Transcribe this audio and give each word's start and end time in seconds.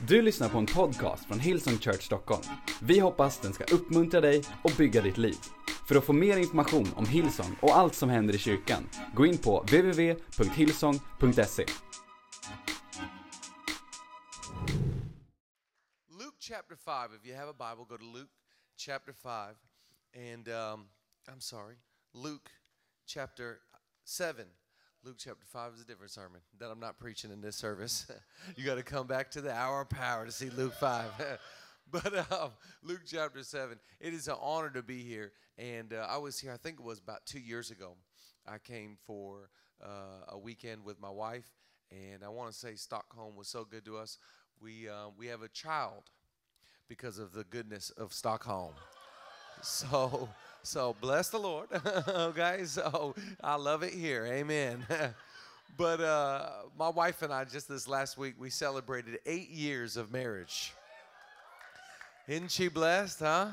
Du 0.00 0.22
lyssnar 0.22 0.48
på 0.48 0.58
en 0.58 0.66
podcast 0.66 1.24
från 1.24 1.40
Hillsong 1.40 1.78
Church 1.78 2.02
Stockholm. 2.02 2.42
Vi 2.82 2.98
hoppas 2.98 3.40
den 3.40 3.52
ska 3.52 3.64
uppmuntra 3.64 4.20
dig 4.20 4.42
och 4.64 4.70
bygga 4.78 5.02
ditt 5.02 5.18
liv. 5.18 5.36
För 5.88 5.96
att 5.96 6.04
få 6.04 6.12
mer 6.12 6.36
information 6.36 6.88
om 6.96 7.06
Hillsong 7.06 7.56
och 7.62 7.76
allt 7.76 7.94
som 7.94 8.08
händer 8.08 8.34
i 8.34 8.38
kyrkan, 8.38 8.88
gå 9.14 9.26
in 9.26 9.38
på 9.38 9.60
www.hillsong.se. 9.60 11.66
Luke 16.10 16.36
chapter 16.40 16.76
5. 16.76 17.14
If 17.14 17.26
you 17.26 17.36
have 17.36 17.50
a 17.50 17.54
Bible, 17.58 17.84
go 17.88 17.96
to 17.98 18.04
Luke 18.18 18.32
chapter 18.76 19.12
5. 19.12 19.56
And 20.34 20.48
um, 20.48 20.88
I'm 21.28 21.40
sorry, 21.40 21.76
Luke 22.14 22.50
chapter 23.06 23.58
7. 24.04 24.46
Luke 25.06 25.18
chapter 25.18 25.46
5 25.46 25.74
is 25.74 25.80
a 25.82 25.84
different 25.84 26.10
sermon 26.10 26.40
that 26.58 26.68
I'm 26.68 26.80
not 26.80 26.98
preaching 26.98 27.30
in 27.30 27.40
this 27.40 27.54
service. 27.54 28.10
you 28.56 28.64
got 28.64 28.74
to 28.74 28.82
come 28.82 29.06
back 29.06 29.30
to 29.30 29.40
the 29.40 29.52
hour 29.52 29.82
of 29.82 29.88
power 29.88 30.26
to 30.26 30.32
see 30.32 30.50
Luke 30.50 30.74
5. 30.80 31.38
but 31.92 32.32
um, 32.32 32.50
Luke 32.82 33.02
chapter 33.06 33.44
7, 33.44 33.78
it 34.00 34.12
is 34.12 34.26
an 34.26 34.34
honor 34.40 34.68
to 34.70 34.82
be 34.82 35.04
here. 35.04 35.30
And 35.58 35.92
uh, 35.92 36.08
I 36.10 36.16
was 36.16 36.40
here, 36.40 36.50
I 36.50 36.56
think 36.56 36.80
it 36.80 36.84
was 36.84 36.98
about 36.98 37.24
two 37.24 37.38
years 37.38 37.70
ago. 37.70 37.94
I 38.48 38.58
came 38.58 38.98
for 39.06 39.48
uh, 39.80 40.24
a 40.30 40.38
weekend 40.38 40.84
with 40.84 41.00
my 41.00 41.10
wife. 41.10 41.46
And 41.92 42.24
I 42.24 42.28
want 42.28 42.50
to 42.50 42.58
say 42.58 42.74
Stockholm 42.74 43.36
was 43.36 43.46
so 43.46 43.64
good 43.64 43.84
to 43.84 43.98
us. 43.98 44.18
We, 44.60 44.88
uh, 44.88 45.10
we 45.16 45.28
have 45.28 45.42
a 45.42 45.48
child 45.48 46.10
because 46.88 47.20
of 47.20 47.32
the 47.32 47.44
goodness 47.44 47.90
of 47.90 48.12
Stockholm. 48.12 48.72
So, 49.62 50.28
so 50.62 50.94
bless 51.00 51.28
the 51.28 51.38
Lord, 51.38 51.68
okay? 52.08 52.64
So 52.64 53.14
I 53.42 53.56
love 53.56 53.82
it 53.82 53.92
here, 53.92 54.26
amen. 54.26 54.84
but 55.76 56.00
uh, 56.00 56.48
my 56.78 56.88
wife 56.88 57.22
and 57.22 57.32
I 57.32 57.44
just 57.44 57.68
this 57.68 57.88
last 57.88 58.18
week 58.18 58.34
we 58.38 58.50
celebrated 58.50 59.18
eight 59.26 59.50
years 59.50 59.96
of 59.96 60.12
marriage. 60.12 60.72
Isn't 62.28 62.50
she 62.50 62.68
blessed, 62.68 63.20
huh? 63.20 63.48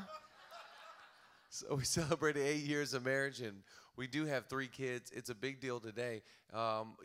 So 1.54 1.76
we 1.76 1.84
celebrated 1.84 2.44
eight 2.44 2.64
years 2.64 2.94
of 2.94 3.04
marriage, 3.04 3.40
and 3.40 3.62
we 3.96 4.08
do 4.08 4.26
have 4.26 4.46
three 4.46 4.66
kids. 4.66 5.12
It's 5.14 5.30
a 5.30 5.34
big 5.34 5.60
deal 5.60 5.78
today. 5.78 6.22
Um, 6.52 6.96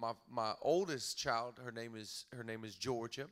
my 0.00 0.12
my 0.30 0.52
oldest 0.62 1.18
child, 1.18 1.60
her 1.62 1.70
name 1.70 1.94
is 1.94 2.24
her 2.34 2.42
name 2.42 2.64
is 2.64 2.74
Georgia, 2.74 3.26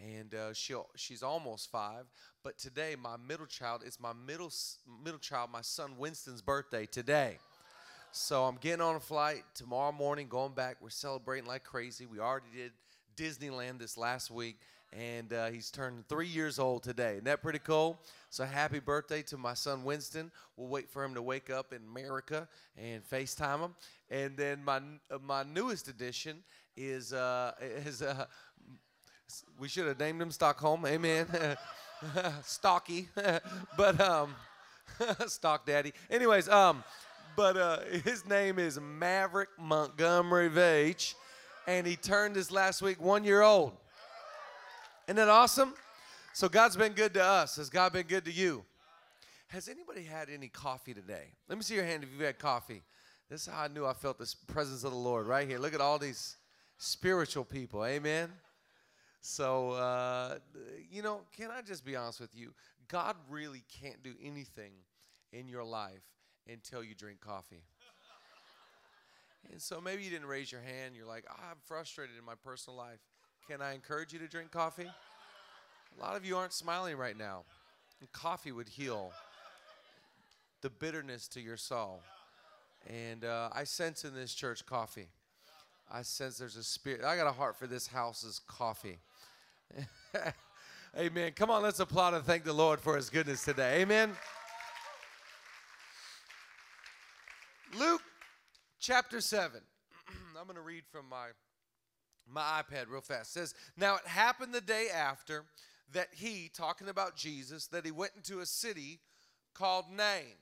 and 0.00 0.34
uh, 0.34 0.52
she 0.52 0.74
she's 0.96 1.22
almost 1.22 1.70
five. 1.70 2.04
But 2.42 2.58
today, 2.58 2.96
my 3.00 3.16
middle 3.16 3.46
child 3.46 3.82
is 3.84 3.98
my 4.00 4.12
middle 4.12 4.52
middle 5.04 5.18
child, 5.18 5.50
my 5.52 5.62
son 5.62 5.96
Winston's 5.98 6.42
birthday 6.42 6.86
today. 6.86 7.38
So 8.12 8.44
I'm 8.44 8.56
getting 8.56 8.80
on 8.80 8.96
a 8.96 9.00
flight 9.00 9.44
tomorrow 9.54 9.92
morning, 9.92 10.26
going 10.28 10.52
back. 10.52 10.76
We're 10.80 10.90
celebrating 10.90 11.46
like 11.46 11.64
crazy. 11.64 12.06
We 12.06 12.18
already 12.18 12.46
did 12.54 12.72
Disneyland 13.16 13.78
this 13.78 13.96
last 13.96 14.30
week, 14.30 14.56
and 14.92 15.32
uh, 15.32 15.50
he's 15.50 15.70
turning 15.70 16.04
three 16.08 16.26
years 16.26 16.58
old 16.58 16.82
today. 16.82 17.12
Isn't 17.12 17.24
that 17.24 17.42
pretty 17.42 17.60
cool? 17.60 18.00
So 18.30 18.44
happy 18.44 18.80
birthday 18.80 19.22
to 19.22 19.36
my 19.36 19.54
son 19.54 19.84
Winston. 19.84 20.32
We'll 20.56 20.68
wait 20.68 20.90
for 20.90 21.04
him 21.04 21.14
to 21.14 21.22
wake 21.22 21.50
up 21.50 21.72
in 21.72 21.82
America 21.82 22.48
and 22.76 23.04
FaceTime 23.08 23.60
him. 23.60 23.74
And 24.10 24.36
then 24.36 24.64
my 24.64 24.78
uh, 25.10 25.18
my 25.22 25.44
newest 25.44 25.86
addition 25.88 26.42
is 26.76 27.12
uh, 27.12 27.52
is 27.60 28.02
uh, 28.02 28.26
we 29.58 29.68
should 29.68 29.86
have 29.86 29.98
named 29.98 30.20
him 30.20 30.30
Stockholm. 30.30 30.84
Amen. 30.86 31.26
Stocky, 32.42 33.08
but 33.76 34.00
um, 34.00 34.34
Stock 35.26 35.66
Daddy. 35.66 35.92
Anyways, 36.10 36.48
um, 36.48 36.82
but 37.36 37.56
uh, 37.56 37.80
his 38.04 38.26
name 38.26 38.58
is 38.58 38.80
Maverick 38.80 39.50
Montgomery 39.58 40.50
Veach, 40.50 41.14
and 41.66 41.86
he 41.86 41.96
turned 41.96 42.36
this 42.36 42.50
last 42.50 42.82
week 42.82 43.00
one 43.00 43.24
year 43.24 43.42
old. 43.42 43.72
Isn't 45.06 45.16
that 45.16 45.28
awesome? 45.28 45.74
So 46.32 46.48
God's 46.48 46.76
been 46.76 46.92
good 46.92 47.14
to 47.14 47.24
us. 47.24 47.56
Has 47.56 47.68
God 47.68 47.92
been 47.92 48.06
good 48.06 48.24
to 48.24 48.32
you? 48.32 48.64
Has 49.48 49.68
anybody 49.68 50.04
had 50.04 50.30
any 50.30 50.48
coffee 50.48 50.94
today? 50.94 51.24
Let 51.48 51.58
me 51.58 51.64
see 51.64 51.74
your 51.74 51.84
hand 51.84 52.04
if 52.04 52.10
you've 52.12 52.20
had 52.24 52.38
coffee. 52.38 52.82
This 53.28 53.42
is 53.42 53.52
how 53.52 53.64
I 53.64 53.68
knew 53.68 53.84
I 53.84 53.92
felt 53.92 54.18
the 54.18 54.32
presence 54.46 54.84
of 54.84 54.92
the 54.92 54.96
Lord 54.96 55.26
right 55.26 55.46
here. 55.46 55.58
Look 55.58 55.74
at 55.74 55.80
all 55.80 55.98
these 55.98 56.36
spiritual 56.78 57.44
people. 57.44 57.84
Amen. 57.84 58.30
So, 59.20 59.72
uh, 59.72 60.38
you 60.90 61.02
know, 61.02 61.20
can 61.36 61.50
I 61.50 61.60
just 61.62 61.84
be 61.84 61.94
honest 61.94 62.20
with 62.20 62.34
you? 62.34 62.52
God 62.88 63.16
really 63.28 63.62
can't 63.82 64.02
do 64.02 64.14
anything 64.22 64.72
in 65.32 65.46
your 65.46 65.64
life 65.64 66.02
until 66.48 66.82
you 66.82 66.94
drink 66.94 67.20
coffee. 67.20 67.62
And 69.52 69.60
so 69.60 69.80
maybe 69.80 70.02
you 70.02 70.10
didn't 70.10 70.26
raise 70.26 70.50
your 70.50 70.60
hand. 70.60 70.94
You're 70.96 71.06
like, 71.06 71.24
oh, 71.30 71.42
I'm 71.50 71.58
frustrated 71.66 72.16
in 72.18 72.24
my 72.24 72.34
personal 72.34 72.76
life. 72.76 73.00
Can 73.48 73.60
I 73.60 73.74
encourage 73.74 74.12
you 74.12 74.18
to 74.20 74.28
drink 74.28 74.50
coffee? 74.50 74.86
A 75.96 76.00
lot 76.00 76.16
of 76.16 76.24
you 76.24 76.36
aren't 76.36 76.52
smiling 76.52 76.96
right 76.96 77.16
now. 77.16 77.44
And 78.00 78.10
coffee 78.12 78.52
would 78.52 78.68
heal 78.68 79.12
the 80.62 80.70
bitterness 80.70 81.28
to 81.28 81.40
your 81.40 81.56
soul. 81.56 82.00
And 82.86 83.24
uh, 83.24 83.50
I 83.52 83.64
sense 83.64 84.04
in 84.04 84.14
this 84.14 84.34
church 84.34 84.64
coffee. 84.66 85.08
I 85.90 86.02
sense 86.02 86.38
there's 86.38 86.56
a 86.56 86.62
spirit. 86.62 87.04
I 87.04 87.16
got 87.16 87.26
a 87.26 87.32
heart 87.32 87.56
for 87.56 87.66
this 87.66 87.88
house's 87.88 88.40
coffee. 88.46 88.98
Amen. 90.98 91.32
Come 91.32 91.50
on, 91.50 91.62
let's 91.62 91.80
applaud 91.80 92.14
and 92.14 92.24
thank 92.24 92.44
the 92.44 92.52
Lord 92.52 92.80
for 92.80 92.96
his 92.96 93.10
goodness 93.10 93.44
today. 93.44 93.82
Amen. 93.82 94.12
Luke 97.78 98.02
chapter 98.80 99.20
7. 99.20 99.60
I'm 100.38 100.46
going 100.46 100.56
to 100.56 100.62
read 100.62 100.84
from 100.90 101.08
my 101.08 101.28
my 102.32 102.62
iPad 102.62 102.88
real 102.88 103.00
fast. 103.00 103.36
It 103.36 103.40
says, 103.40 103.54
"Now 103.76 103.96
it 103.96 104.06
happened 104.06 104.54
the 104.54 104.60
day 104.60 104.88
after 104.94 105.44
that 105.92 106.08
he, 106.12 106.50
talking 106.54 106.88
about 106.88 107.16
Jesus, 107.16 107.66
that 107.68 107.84
he 107.84 107.90
went 107.90 108.12
into 108.16 108.40
a 108.40 108.46
city 108.46 109.00
called 109.54 109.86
Nain, 109.90 110.36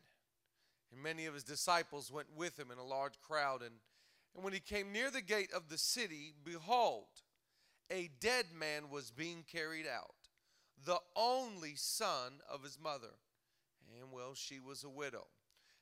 and 0.93 1.03
many 1.03 1.27
of 1.27 1.35
his 1.35 1.45
disciples 1.45 2.13
went 2.13 2.29
with 2.37 2.59
him 2.59 2.71
in 2.71 2.79
a 2.79 2.85
large 2.85 3.21
crowd. 3.21 3.63
And, 3.63 3.75
and 4.35 4.45
when 4.45 4.53
he 4.53 4.61
came 4.61 4.93
near 4.93 5.11
the 5.11 5.23
gate 5.23 5.51
of 5.55 5.69
the 5.69 5.79
city, 5.79 6.35
behold, 6.45 7.07
a 7.91 8.11
dead 8.21 8.47
man 8.59 8.91
was 8.91 9.11
being 9.11 9.45
carried 9.51 9.87
out, 9.87 10.15
the 10.85 10.99
only 11.17 11.75
son 11.77 12.35
of 12.53 12.63
his 12.63 12.79
mother. 12.83 13.15
And 14.01 14.13
well, 14.13 14.35
she 14.35 14.61
was 14.61 14.85
a 14.85 14.89
widow. 14.89 15.27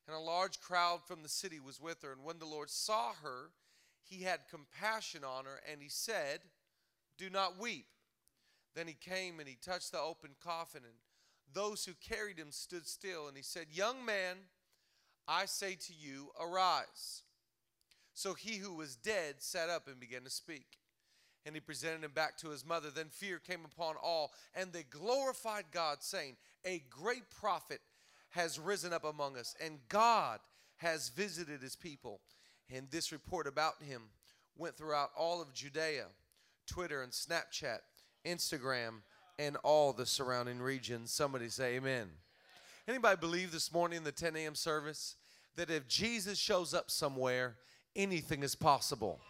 And 0.06 0.16
a 0.16 0.20
large 0.20 0.60
crowd 0.60 1.00
from 1.06 1.22
the 1.22 1.28
city 1.28 1.58
was 1.58 1.80
with 1.80 2.02
her. 2.02 2.12
And 2.12 2.24
when 2.24 2.38
the 2.38 2.46
Lord 2.46 2.70
saw 2.70 3.12
her, 3.22 3.50
he 4.04 4.22
had 4.22 4.48
compassion 4.48 5.24
on 5.24 5.46
her, 5.46 5.60
and 5.70 5.82
he 5.82 5.88
said, 5.88 6.40
Do 7.18 7.28
not 7.28 7.58
weep. 7.58 7.86
Then 8.74 8.86
he 8.86 8.94
came 8.94 9.40
and 9.40 9.48
he 9.48 9.56
touched 9.60 9.92
the 9.92 10.00
open 10.00 10.30
coffin, 10.42 10.82
and 10.84 10.94
those 11.52 11.84
who 11.84 11.92
carried 11.94 12.38
him 12.38 12.52
stood 12.52 12.86
still. 12.86 13.26
And 13.26 13.36
he 13.36 13.42
said, 13.42 13.66
Young 13.72 14.04
man, 14.04 14.36
I 15.26 15.46
say 15.46 15.74
to 15.74 15.92
you, 15.92 16.30
arise. 16.40 17.22
So 18.14 18.34
he 18.34 18.56
who 18.56 18.74
was 18.74 18.96
dead 18.96 19.36
sat 19.38 19.68
up 19.68 19.88
and 19.88 19.98
began 19.98 20.22
to 20.22 20.30
speak. 20.30 20.78
And 21.46 21.54
he 21.54 21.60
presented 21.60 22.04
him 22.04 22.10
back 22.12 22.36
to 22.38 22.50
his 22.50 22.66
mother. 22.66 22.90
Then 22.90 23.06
fear 23.08 23.38
came 23.38 23.64
upon 23.64 23.94
all, 24.02 24.32
and 24.54 24.72
they 24.72 24.82
glorified 24.82 25.66
God, 25.70 25.98
saying, 26.00 26.36
A 26.64 26.82
great 26.90 27.30
prophet 27.30 27.80
has 28.30 28.58
risen 28.58 28.92
up 28.92 29.04
among 29.04 29.38
us, 29.38 29.54
and 29.64 29.78
God 29.88 30.40
has 30.78 31.08
visited 31.10 31.62
his 31.62 31.76
people. 31.76 32.20
And 32.68 32.90
this 32.90 33.12
report 33.12 33.46
about 33.46 33.80
him 33.80 34.02
went 34.56 34.76
throughout 34.76 35.10
all 35.16 35.40
of 35.40 35.54
Judea, 35.54 36.06
Twitter 36.66 37.02
and 37.02 37.12
Snapchat, 37.12 37.78
Instagram, 38.26 39.02
and 39.38 39.56
all 39.62 39.92
the 39.92 40.06
surrounding 40.06 40.58
regions. 40.58 41.12
Somebody 41.12 41.48
say 41.48 41.76
amen. 41.76 42.08
Anybody 42.88 43.16
believe 43.20 43.52
this 43.52 43.72
morning 43.72 43.98
in 43.98 44.04
the 44.04 44.12
10 44.12 44.36
a.m. 44.36 44.54
service 44.54 45.16
that 45.56 45.70
if 45.70 45.88
Jesus 45.88 46.38
shows 46.38 46.74
up 46.74 46.90
somewhere, 46.90 47.56
anything 47.94 48.42
is 48.42 48.54
possible? 48.54 49.20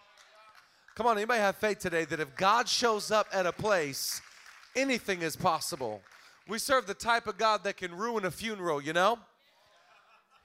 Come 0.97 1.09
on, 1.09 1.19
anybody 1.19 1.41
have 1.41 1.57
faith 1.57 1.79
today 1.79 2.07
that 2.07 2.21
if 2.21 2.35
God 2.37 2.67
shows 2.67 3.11
up 3.11 3.27
at 3.31 3.45
a 3.45 3.53
place, 3.53 4.23
anything 4.75 5.21
is 5.21 5.37
possible? 5.37 6.01
We 6.49 6.59
serve 6.59 6.87
the 6.87 6.95
type 6.95 7.27
of 7.27 7.37
God 7.37 7.65
that 7.65 7.77
can 7.77 7.95
ruin 7.95 8.25
a 8.25 8.31
funeral, 8.31 8.81
you 8.81 8.95
know? 8.95 9.19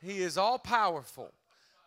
He 0.02 0.22
is 0.22 0.38
all 0.38 0.60
powerful. 0.60 1.32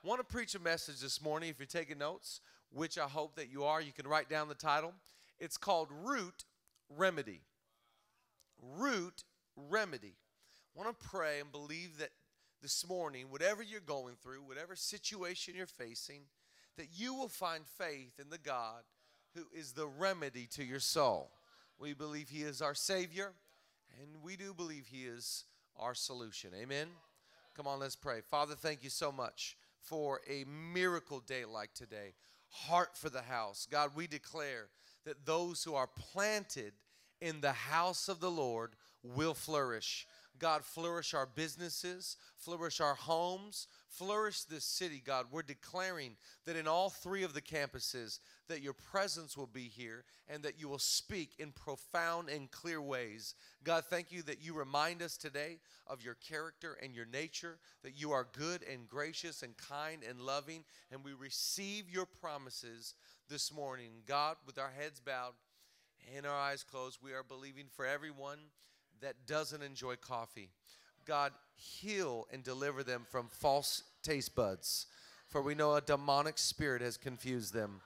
I 0.03 0.09
want 0.09 0.21
to 0.21 0.25
preach 0.25 0.55
a 0.55 0.59
message 0.59 1.01
this 1.01 1.23
morning. 1.23 1.51
If 1.51 1.59
you're 1.59 1.67
taking 1.67 1.99
notes, 1.99 2.41
which 2.73 2.97
I 2.97 3.05
hope 3.05 3.37
that 3.37 3.53
you 3.53 3.65
are, 3.65 3.83
you 3.83 3.93
can 3.93 4.09
write 4.09 4.31
down 4.31 4.49
the 4.49 4.55
title. 4.55 4.95
It's 5.39 5.59
called 5.59 5.89
Root 6.03 6.45
Remedy. 6.89 7.43
Root 8.79 9.25
Remedy. 9.57 10.15
I 10.75 10.83
want 10.83 10.99
to 10.99 11.07
pray 11.07 11.41
and 11.41 11.53
believe 11.53 11.99
that 11.99 12.13
this 12.63 12.89
morning, 12.89 13.27
whatever 13.29 13.63
you're 13.63 13.81
going 13.81 14.15
through, 14.23 14.41
whatever 14.41 14.75
situation 14.75 15.53
you're 15.55 15.67
facing, 15.67 16.23
that 16.77 16.89
you 16.95 17.15
will 17.15 17.29
find 17.29 17.65
faith 17.67 18.19
in 18.21 18.31
the 18.31 18.39
God 18.39 18.83
who 19.35 19.43
is 19.57 19.73
the 19.73 19.87
remedy 19.87 20.47
to 20.53 20.65
your 20.65 20.81
soul. 20.81 21.31
We 21.79 21.93
believe 21.93 22.29
He 22.29 22.43
is 22.43 22.63
our 22.63 22.75
Savior, 22.75 23.33
and 24.01 24.23
we 24.23 24.37
do 24.37 24.55
believe 24.55 24.87
He 24.87 25.05
is 25.05 25.45
our 25.77 25.95
solution. 25.95 26.51
Amen. 26.61 26.89
Come 27.57 27.67
on, 27.67 27.81
let's 27.81 27.97
pray. 27.97 28.21
Father, 28.21 28.55
thank 28.55 28.83
you 28.83 28.91
so 28.91 29.13
much 29.13 29.57
for 29.81 30.21
a 30.29 30.45
miracle 30.45 31.21
day 31.21 31.45
like 31.45 31.75
today. 31.75 32.15
Heart 32.49 32.97
for 32.97 33.11
the 33.11 33.23
house. 33.23 33.67
God, 33.71 33.91
we 33.95 34.07
declare 34.07 34.69
that 35.05 35.27
those 35.27 35.63
who 35.63 35.75
are 35.75 35.89
planted 36.13 36.73
in 37.21 37.41
the 37.41 37.53
house 37.53 38.09
of 38.09 38.21
the 38.21 38.31
Lord 38.31 38.73
will 39.03 39.35
flourish. 39.35 40.07
God, 40.39 40.65
flourish 40.65 41.15
our 41.15 41.27
businesses, 41.27 42.17
flourish 42.37 42.81
our 42.81 42.95
homes, 42.95 43.69
flourish 43.89 44.43
this 44.43 44.65
city, 44.65 45.01
God. 45.05 45.27
We're 45.31 45.43
declaring 45.43 46.17
that 46.45 46.57
in 46.57 46.67
all 46.67 46.91
three 46.91 47.23
of 47.23 47.35
the 47.35 47.41
campuses 47.41 48.19
that 48.49 48.61
your 48.61 48.73
presence 48.73 49.37
will 49.37 49.47
be 49.47 49.69
here 49.69 50.05
and 50.29 50.43
that 50.43 50.59
you 50.59 50.69
will 50.69 50.81
speak 50.81 51.35
in 51.39 51.53
profound 51.53 52.29
and 52.29 52.51
clear 52.51 52.83
ways. 52.83 53.35
God, 53.63 53.85
thank 53.89 54.11
you 54.11 54.23
that 54.23 54.43
you 54.43 54.55
remind 54.55 55.03
us 55.03 55.17
today 55.17 55.59
of 55.87 56.03
your 56.03 56.15
character 56.15 56.77
and 56.83 56.95
your 56.95 57.07
nature, 57.07 57.59
that 57.83 58.01
you 58.01 58.11
are 58.11 58.27
good 58.37 58.65
and 58.71 58.89
gracious 58.89 59.43
and 59.43 59.57
kind 59.57 60.03
and 60.09 60.21
loving, 60.21 60.65
and 60.91 61.05
we 61.05 61.13
receive 61.13 61.89
your 61.89 62.07
promises 62.07 62.95
this 63.29 63.53
morning. 63.53 64.03
God, 64.07 64.37
with 64.47 64.59
our 64.59 64.73
heads 64.77 65.01
bowed 65.01 65.35
and 66.17 66.27
our 66.27 66.39
eyes 66.39 66.65
closed, 66.65 66.99
we 67.03 67.13
are 67.13 67.23
believing 67.23 67.67
for 67.75 67.87
everyone 67.87 68.39
that 69.01 69.27
doesn't 69.27 69.63
enjoy 69.63 69.97
coffee. 69.97 70.51
God, 71.05 71.33
heal 71.57 72.27
and 72.33 72.43
deliver 72.43 72.83
them 72.83 73.07
from 73.11 73.29
false 73.29 73.83
taste 74.03 74.35
buds. 74.35 74.87
For 75.29 75.43
we 75.43 75.55
know 75.55 75.75
a 75.75 75.81
demonic 75.81 76.39
spirit 76.39 76.83
has 76.83 76.97
confused 76.97 77.53
them. 77.53 77.81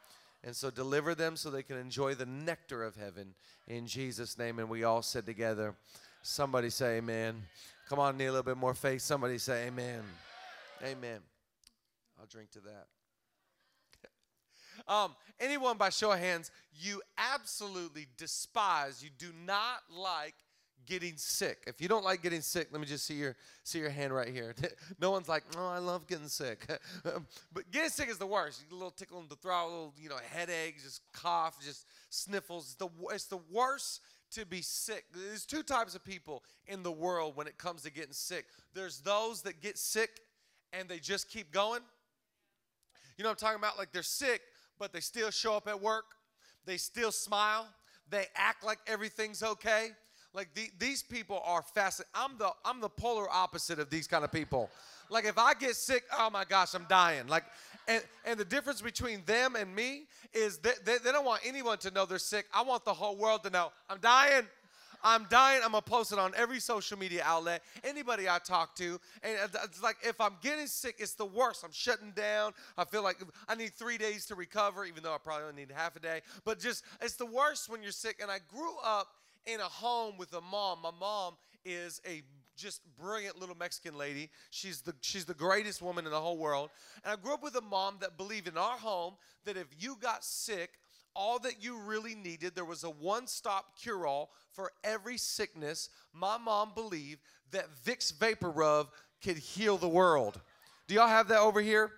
And 0.45 0.55
so 0.55 0.71
deliver 0.71 1.15
them 1.15 1.37
so 1.37 1.51
they 1.51 1.63
can 1.63 1.77
enjoy 1.77 2.15
the 2.15 2.27
nectar 2.27 2.85
of 2.85 2.95
heaven 2.95 3.35
in 3.67 3.87
Jesus' 3.87 4.39
name. 4.39 4.59
And 4.59 4.69
we 4.69 4.85
all 4.85 5.03
said 5.03 5.27
together, 5.27 5.75
somebody 6.23 6.71
say 6.71 6.99
amen. 6.99 7.43
Come 7.89 7.99
on, 7.99 8.17
need 8.17 8.27
a 8.27 8.33
little 8.33 8.45
bit 8.45 8.57
more 8.57 8.75
faith. 8.75 9.03
Somebody 9.03 9.39
say 9.39 9.67
amen. 9.67 10.03
Amen. 10.85 11.21
I'll 12.21 12.27
drink 12.27 12.51
to 12.53 12.61
that. 12.61 12.87
Um, 14.87 15.17
anyone 15.41 15.77
by 15.77 15.91
show 15.91 16.13
of 16.13 16.21
hands, 16.21 16.53
you 16.73 17.03
absolutely 17.19 18.07
despise, 18.17 19.03
you 19.03 19.11
do 19.19 19.33
not 19.45 19.81
like 19.91 20.37
getting 20.87 21.17
sick. 21.17 21.65
If 21.67 21.81
you 21.81 21.89
don't 21.89 22.05
like 22.05 22.23
getting 22.23 22.41
sick, 22.41 22.69
let 22.73 22.81
me 22.81 22.87
just 22.87 23.07
see 23.07 23.15
your 23.15 23.37
see 23.65 23.79
your 23.79 23.91
hand 23.91 24.15
right 24.15 24.29
here. 24.29 24.55
no 25.01 25.11
one's 25.11 25.29
like, 25.29 25.45
"Oh, 25.57 25.69
I 25.69 25.79
love 25.79 26.07
getting 26.07 26.29
sick." 26.29 26.67
Um, 27.05 27.27
but 27.53 27.71
getting 27.71 27.91
sick 27.91 28.09
is 28.09 28.19
the 28.19 28.27
worst. 28.27 28.65
A 28.71 28.75
little 28.75 28.91
tickle 28.91 29.21
in 29.21 29.29
the 29.29 29.37
throat, 29.37 29.65
a 29.65 29.69
little, 29.69 29.95
you 29.97 30.09
know, 30.09 30.19
headache, 30.31 30.83
just 30.83 31.01
cough, 31.13 31.57
just 31.65 31.87
sniffles. 32.11 32.65
It's 32.65 32.75
the 32.75 32.89
it's 33.13 33.27
the 33.27 33.41
worst 33.51 34.01
to 34.33 34.45
be 34.45 34.63
sick. 34.63 35.05
There's 35.15 35.47
two 35.47 35.63
types 35.63 35.95
of 35.95 36.05
people 36.05 36.43
in 36.67 36.83
the 36.83 36.93
world 36.93 37.37
when 37.37 37.47
it 37.47 37.57
comes 37.57 37.83
to 37.83 37.93
getting 37.93 38.13
sick. 38.13 38.47
There's 38.75 39.01
those 39.01 39.43
that 39.43 39.63
get 39.63 39.79
sick 39.79 40.11
and 40.73 40.89
they 40.89 40.99
just 40.99 41.31
keep 41.31 41.51
going. 41.53 41.81
You 43.17 43.25
know 43.25 43.31
I'm 43.31 43.37
talking 43.37 43.59
about? 43.59 43.79
Like 43.79 43.93
they're 43.93 44.03
sick, 44.03 44.43
but 44.79 44.93
they 44.93 45.01
still 45.01 45.31
show 45.31 45.55
up 45.55 45.67
at 45.67 45.81
work. 45.81 46.05
They 46.67 46.77
still 46.77 47.13
smile. 47.13 47.67
They 48.11 48.27
act 48.37 48.65
like 48.65 48.79
everything's 48.87 49.43
okay. 49.43 49.91
Like 50.35 50.55
the, 50.55 50.71
these 50.79 51.03
people 51.03 51.43
are 51.45 51.63
fascinating. 51.63 52.13
I'm 52.15 52.39
the 52.39 52.51
I'm 52.65 52.81
the 52.81 52.89
polar 52.89 53.29
opposite 53.31 53.79
of 53.79 53.91
these 53.91 54.07
kind 54.07 54.25
of 54.25 54.33
people. 54.33 54.71
Like 55.11 55.25
if 55.25 55.39
I 55.39 55.55
get 55.55 55.75
sick, 55.75 56.05
oh 56.19 56.29
my 56.31 56.45
gosh, 56.45 56.75
I'm 56.75 56.87
dying. 56.89 57.27
Like 57.29 57.45
and, 57.87 58.03
and 58.27 58.39
the 58.39 58.45
difference 58.45 58.83
between 58.83 59.23
them 59.25 59.57
and 59.57 59.75
me 59.75 60.03
is 60.35 60.59
that 60.59 60.85
they, 60.85 60.99
they 60.99 61.11
don't 61.13 61.25
want 61.25 61.41
anyone 61.47 61.79
to 61.79 61.91
know 61.91 62.05
they're 62.05 62.19
sick. 62.19 62.47
I 62.53 62.63
want 62.63 62.85
the 62.85 62.93
whole 62.93 63.17
world 63.17 63.43
to 63.45 63.51
know 63.51 63.73
I'm 63.89 63.99
dying. 64.01 64.47
I'm 65.03 65.27
dying. 65.31 65.61
I'm 65.65 65.73
gonna 65.73 65.83
post 65.83 66.13
it 66.13 66.19
on 66.19 66.33
every 66.37 66.61
social 66.61 66.99
media 66.99 67.23
outlet. 67.25 67.63
Anybody 67.85 68.29
I 68.29 68.39
talk 68.39 68.75
to, 68.77 69.01
and 69.23 69.37
it's 69.65 69.83
like 69.83 69.97
if 70.03 70.21
I'm 70.21 70.35
getting 70.43 70.67
sick, 70.67 70.97
it's 70.99 71.15
the 71.15 71.25
worst. 71.25 71.65
I'm 71.65 71.73
shutting 71.73 72.11
down. 72.11 72.53
I 72.77 72.85
feel 72.85 73.03
like 73.03 73.17
I 73.49 73.55
need 73.55 73.75
three 73.75 73.97
days 73.97 74.27
to 74.27 74.35
recover, 74.35 74.85
even 74.85 75.03
though 75.03 75.15
I 75.15 75.19
probably 75.19 75.45
only 75.49 75.63
need 75.63 75.73
half 75.75 75.97
a 75.97 76.01
day. 76.01 76.21
But 76.45 76.59
just 76.59 76.85
it's 77.01 77.15
the 77.15 77.27
worst 77.27 77.69
when 77.69 77.83
you're 77.83 77.93
sick. 77.93 78.19
And 78.21 78.31
I 78.31 78.39
grew 78.53 78.75
up 78.85 79.09
in 79.49 79.61
a 79.61 79.65
home 79.65 80.17
with 80.19 80.33
a 80.35 80.41
mom. 80.41 80.79
My 80.83 80.91
mom 81.01 81.35
is 81.65 82.01
a 82.07 82.23
just 82.57 82.83
brilliant 83.01 83.39
little 83.41 83.57
Mexican 83.57 83.97
lady. 83.97 84.31
She's 84.51 84.81
the 84.83 84.95
she's 85.01 85.25
the 85.25 85.35
greatest 85.35 85.81
woman 85.81 86.05
in 86.05 86.11
the 86.11 86.21
whole 86.21 86.39
world. 86.39 86.71
And 87.05 87.13
I 87.13 87.17
grew 87.17 87.35
up 87.35 87.43
with 87.43 87.57
a 87.57 87.61
mom 87.61 87.97
that 88.01 88.17
believed 88.17 88.49
in 88.49 88.59
our 88.59 88.77
home 88.77 89.15
that 89.45 89.57
if 89.57 89.67
you 89.79 89.97
got 90.01 90.25
sick, 90.25 90.71
all 91.15 91.39
that 91.41 91.63
you 91.63 91.79
really 91.81 92.15
needed, 92.15 92.55
there 92.55 92.65
was 92.65 92.85
a 92.85 92.91
one-stop 92.91 93.79
cure-all 93.81 94.31
for 94.53 94.71
every 94.85 95.17
sickness. 95.17 95.89
My 96.13 96.37
mom 96.37 96.73
believed 96.75 97.21
that 97.51 97.67
Vicks 97.85 98.13
Vapor 98.13 98.51
Rub 98.51 98.89
could 99.23 99.39
heal 99.39 99.79
the 99.79 99.89
world. 99.89 100.41
Do 100.87 100.95
y'all 100.95 101.09
have 101.09 101.29
that 101.29 101.41
over 101.41 101.61
here? 101.61 101.93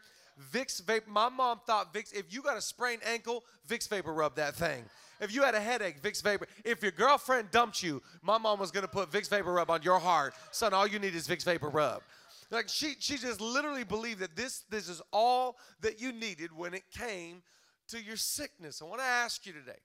Vicks 0.52 0.82
Vapor. 0.84 1.10
My 1.10 1.28
mom 1.28 1.60
thought 1.66 1.92
Vicks. 1.92 2.12
If 2.12 2.32
you 2.32 2.42
got 2.42 2.56
a 2.56 2.60
sprained 2.60 3.02
ankle, 3.04 3.44
Vicks 3.68 3.88
Vapor 3.88 4.12
Rub 4.12 4.36
that 4.36 4.54
thing. 4.54 4.84
If 5.20 5.34
you 5.34 5.42
had 5.42 5.54
a 5.54 5.60
headache, 5.60 6.02
Vicks 6.02 6.22
Vapor. 6.22 6.46
If 6.64 6.82
your 6.82 6.92
girlfriend 6.92 7.50
dumped 7.50 7.82
you, 7.82 8.02
my 8.22 8.38
mom 8.38 8.58
was 8.58 8.70
gonna 8.70 8.88
put 8.88 9.10
Vicks 9.10 9.28
Vapor 9.28 9.52
Rub 9.52 9.70
on 9.70 9.82
your 9.82 9.98
heart. 9.98 10.34
Son, 10.50 10.72
all 10.72 10.86
you 10.86 10.98
need 10.98 11.14
is 11.14 11.28
Vicks 11.28 11.44
Vapor 11.44 11.68
Rub. 11.68 12.02
Like 12.50 12.68
she, 12.68 12.94
she 12.98 13.16
just 13.16 13.40
literally 13.40 13.84
believed 13.84 14.20
that 14.20 14.34
this, 14.34 14.64
this 14.70 14.88
is 14.88 15.00
all 15.12 15.56
that 15.82 16.00
you 16.00 16.12
needed 16.12 16.50
when 16.56 16.74
it 16.74 16.82
came 16.90 17.42
to 17.88 18.02
your 18.02 18.16
sickness. 18.16 18.82
I 18.82 18.86
want 18.86 19.00
to 19.00 19.06
ask 19.06 19.46
you 19.46 19.52
today. 19.52 19.78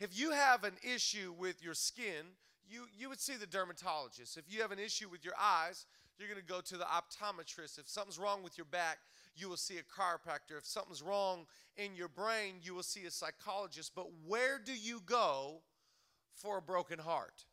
If 0.00 0.18
you 0.18 0.32
have 0.32 0.64
an 0.64 0.74
issue 0.82 1.32
with 1.38 1.62
your 1.62 1.74
skin, 1.74 2.26
you, 2.68 2.86
you 2.98 3.08
would 3.08 3.20
see 3.20 3.34
the 3.34 3.46
dermatologist. 3.46 4.36
If 4.36 4.44
you 4.48 4.62
have 4.62 4.72
an 4.72 4.78
issue 4.78 5.08
with 5.08 5.24
your 5.24 5.34
eyes, 5.40 5.86
you're 6.18 6.28
going 6.28 6.40
to 6.40 6.46
go 6.46 6.60
to 6.60 6.76
the 6.76 6.84
optometrist. 6.84 7.78
If 7.78 7.88
something's 7.88 8.18
wrong 8.18 8.42
with 8.42 8.56
your 8.56 8.66
back, 8.66 8.98
you 9.36 9.48
will 9.48 9.56
see 9.56 9.78
a 9.78 9.82
chiropractor. 9.82 10.58
If 10.58 10.66
something's 10.66 11.02
wrong 11.02 11.46
in 11.76 11.94
your 11.94 12.08
brain, 12.08 12.56
you 12.62 12.74
will 12.74 12.82
see 12.82 13.04
a 13.04 13.10
psychologist. 13.10 13.92
But 13.94 14.06
where 14.26 14.60
do 14.64 14.72
you 14.72 15.00
go 15.04 15.62
for 16.34 16.58
a 16.58 16.62
broken 16.62 16.98
heart? 16.98 17.44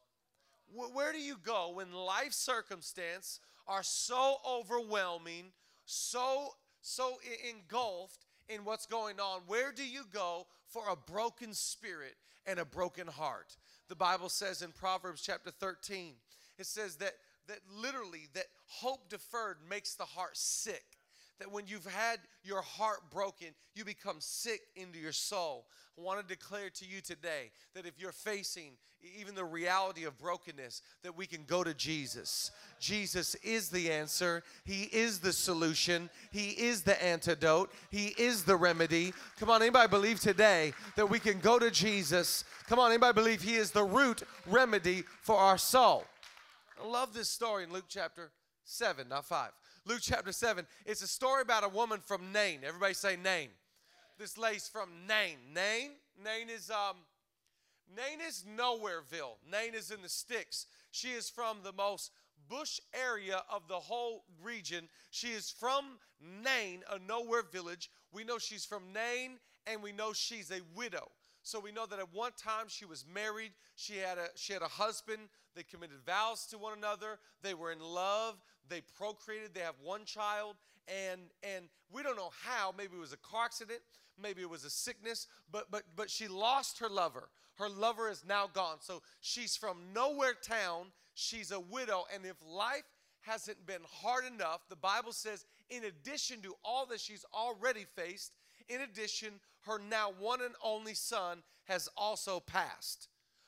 Where 0.74 1.12
do 1.12 1.20
you 1.20 1.38
go 1.44 1.72
when 1.74 1.92
life 1.92 2.34
circumstance 2.34 3.40
are 3.68 3.84
so 3.84 4.38
overwhelming, 4.48 5.52
so 5.86 6.54
so 6.82 7.18
engulfed 7.50 8.26
in 8.50 8.66
what's 8.66 8.86
going 8.86 9.20
on? 9.20 9.42
Where 9.48 9.72
do 9.72 9.86
you 9.88 10.04
go 10.12 10.48
for 10.68 10.84
a 10.90 10.96
broken 10.96 11.54
spirit 11.54 12.16
and 12.46 12.60
a 12.60 12.66
broken 12.66 13.08
heart? 13.08 13.56
The 13.88 13.96
Bible 13.96 14.30
says 14.30 14.62
in 14.62 14.72
Proverbs 14.72 15.22
chapter 15.22 15.52
13, 15.52 16.14
it 16.58 16.66
says 16.66 16.96
that 16.98 17.16
that 17.48 17.60
literally 17.76 18.28
that 18.34 18.46
hope 18.68 19.10
deferred 19.10 19.58
makes 19.70 19.96
the 19.96 20.06
heart 20.06 20.38
sick 20.38 20.84
that 21.42 21.52
when 21.52 21.66
you've 21.66 21.88
had 21.88 22.20
your 22.44 22.62
heart 22.62 23.00
broken, 23.10 23.48
you 23.74 23.84
become 23.84 24.18
sick 24.20 24.62
into 24.76 25.00
your 25.00 25.12
soul. 25.12 25.66
I 25.98 26.02
want 26.02 26.22
to 26.22 26.28
declare 26.28 26.70
to 26.70 26.86
you 26.86 27.02
today 27.02 27.50
that 27.74 27.88
if 27.88 28.00
you're 28.00 28.12
facing 28.12 28.74
even 29.20 29.34
the 29.34 29.44
reality 29.44 30.04
of 30.04 30.16
brokenness, 30.20 30.84
that 31.02 31.18
we 31.18 31.26
can 31.26 31.44
go 31.48 31.64
to 31.64 31.74
Jesus. 31.74 32.52
Jesus 32.80 33.34
is 33.36 33.70
the 33.70 33.92
answer, 33.92 34.44
He 34.64 34.84
is 34.84 35.18
the 35.18 35.34
solution, 35.34 36.12
He 36.32 36.50
is 36.50 36.84
the 36.84 37.04
antidote, 37.04 37.72
He 37.90 38.14
is 38.20 38.44
the 38.44 38.56
remedy. 38.56 39.12
Come 39.40 39.50
on, 39.50 39.64
anybody 39.64 39.88
believe 39.88 40.20
today 40.20 40.74
that 40.96 41.10
we 41.10 41.18
can 41.18 41.40
go 41.40 41.58
to 41.58 41.72
Jesus? 41.72 42.44
Come 42.68 42.78
on, 42.78 42.92
anybody 42.92 43.16
believe 43.16 43.42
He 43.42 43.56
is 43.56 43.72
the 43.72 43.84
root 43.84 44.22
remedy 44.46 45.04
for 45.24 45.38
our 45.38 45.58
soul? 45.58 46.06
I 46.82 46.88
love 46.88 47.14
this 47.14 47.30
story 47.30 47.64
in 47.64 47.72
Luke 47.72 47.86
chapter 47.88 48.32
7, 48.64 49.08
not 49.08 49.26
5. 49.26 49.52
Luke 49.86 50.00
chapter 50.02 50.32
7. 50.32 50.66
It's 50.86 51.04
a 51.04 51.08
story 51.08 51.44
about 51.44 51.64
a 51.64 51.70
woman 51.70 52.00
from 52.00 52.32
Nain. 52.32 52.62
Everybody 52.66 52.96
say 52.96 53.18
Nain. 53.24 53.50
This 54.18 54.38
lady's 54.38 54.68
from 54.68 54.90
Nain. 55.08 55.38
Nain? 55.54 55.92
Nain 56.24 56.50
is 56.50 56.72
um 56.72 56.98
Nain 57.96 58.20
is 58.26 58.46
nowhereville. 58.58 59.36
Nain 59.52 59.76
is 59.76 59.92
in 59.92 60.02
the 60.02 60.10
sticks. 60.10 60.66
She 60.92 61.10
is 61.10 61.30
from 61.30 61.58
the 61.64 61.74
most 61.74 62.12
bush 62.50 62.80
area 62.94 63.44
of 63.52 63.68
the 63.68 63.76
whole 63.76 64.24
region. 64.42 64.88
She 65.12 65.28
is 65.28 65.52
from 65.52 66.00
Nain, 66.44 66.82
a 66.92 66.98
nowhere 67.00 67.44
village. 67.44 67.92
We 68.12 68.24
know 68.24 68.40
she's 68.40 68.66
from 68.66 68.84
Nain 68.94 69.38
and 69.68 69.84
we 69.84 69.92
know 69.92 70.14
she's 70.14 70.52
a 70.52 70.62
widow. 70.76 71.12
So 71.44 71.60
we 71.60 71.72
know 71.72 71.86
that 71.86 72.00
at 72.00 72.14
one 72.14 72.32
time 72.38 72.66
she 72.68 72.86
was 72.86 73.06
married. 73.12 73.52
She 73.76 73.98
had 73.98 74.18
a 74.18 74.28
she 74.36 74.54
had 74.54 74.62
a 74.62 74.68
husband. 74.68 75.22
They 75.56 75.64
committed 75.64 75.98
vows 76.06 76.46
to 76.52 76.58
one 76.58 76.78
another. 76.78 77.20
They 77.42 77.54
were 77.54 77.72
in 77.72 77.80
love. 77.80 78.36
They 78.70 78.82
procreated. 78.98 79.54
They 79.54 79.62
have 79.62 79.76
one 79.84 80.06
child. 80.06 80.56
And 80.88 81.22
and 81.44 81.66
we 81.92 82.04
don't 82.04 82.16
know 82.16 82.32
how. 82.44 82.74
Maybe 82.78 82.96
it 82.96 83.00
was 83.00 83.14
a 83.14 83.18
car 83.18 83.46
accident. 83.46 83.80
Maybe 84.22 84.42
it 84.42 84.50
was 84.50 84.66
a 84.66 84.70
sickness. 84.70 85.28
But 85.52 85.72
but 85.72 85.84
but 85.96 86.10
she 86.10 86.28
lost 86.28 86.80
her 86.80 86.90
lover. 86.90 87.30
Her 87.56 87.70
lover 87.70 88.10
is 88.10 88.24
now 88.28 88.48
gone. 88.52 88.78
So 88.80 89.02
she's 89.20 89.56
from 89.56 89.78
nowhere 89.94 90.34
town. 90.34 90.88
She's 91.14 91.52
a 91.52 91.60
widow. 91.60 92.06
And 92.14 92.26
if 92.26 92.38
life 92.48 92.84
hasn't 93.22 93.66
been 93.66 93.82
hard 93.90 94.26
enough, 94.26 94.62
the 94.70 94.76
Bible 94.76 95.12
says, 95.12 95.46
in 95.70 95.84
addition 95.86 96.42
to 96.42 96.54
all 96.64 96.86
that 96.88 97.00
she's 97.00 97.26
already 97.34 97.86
faced, 97.96 98.32
in 98.74 98.82
addition, 98.82 99.40
her 99.66 99.80
now 99.90 100.12
one 100.20 100.42
and 100.42 100.56
only 100.64 100.94
son 100.94 101.44
has 101.66 101.90
also 101.98 102.40
passed. 102.40 103.08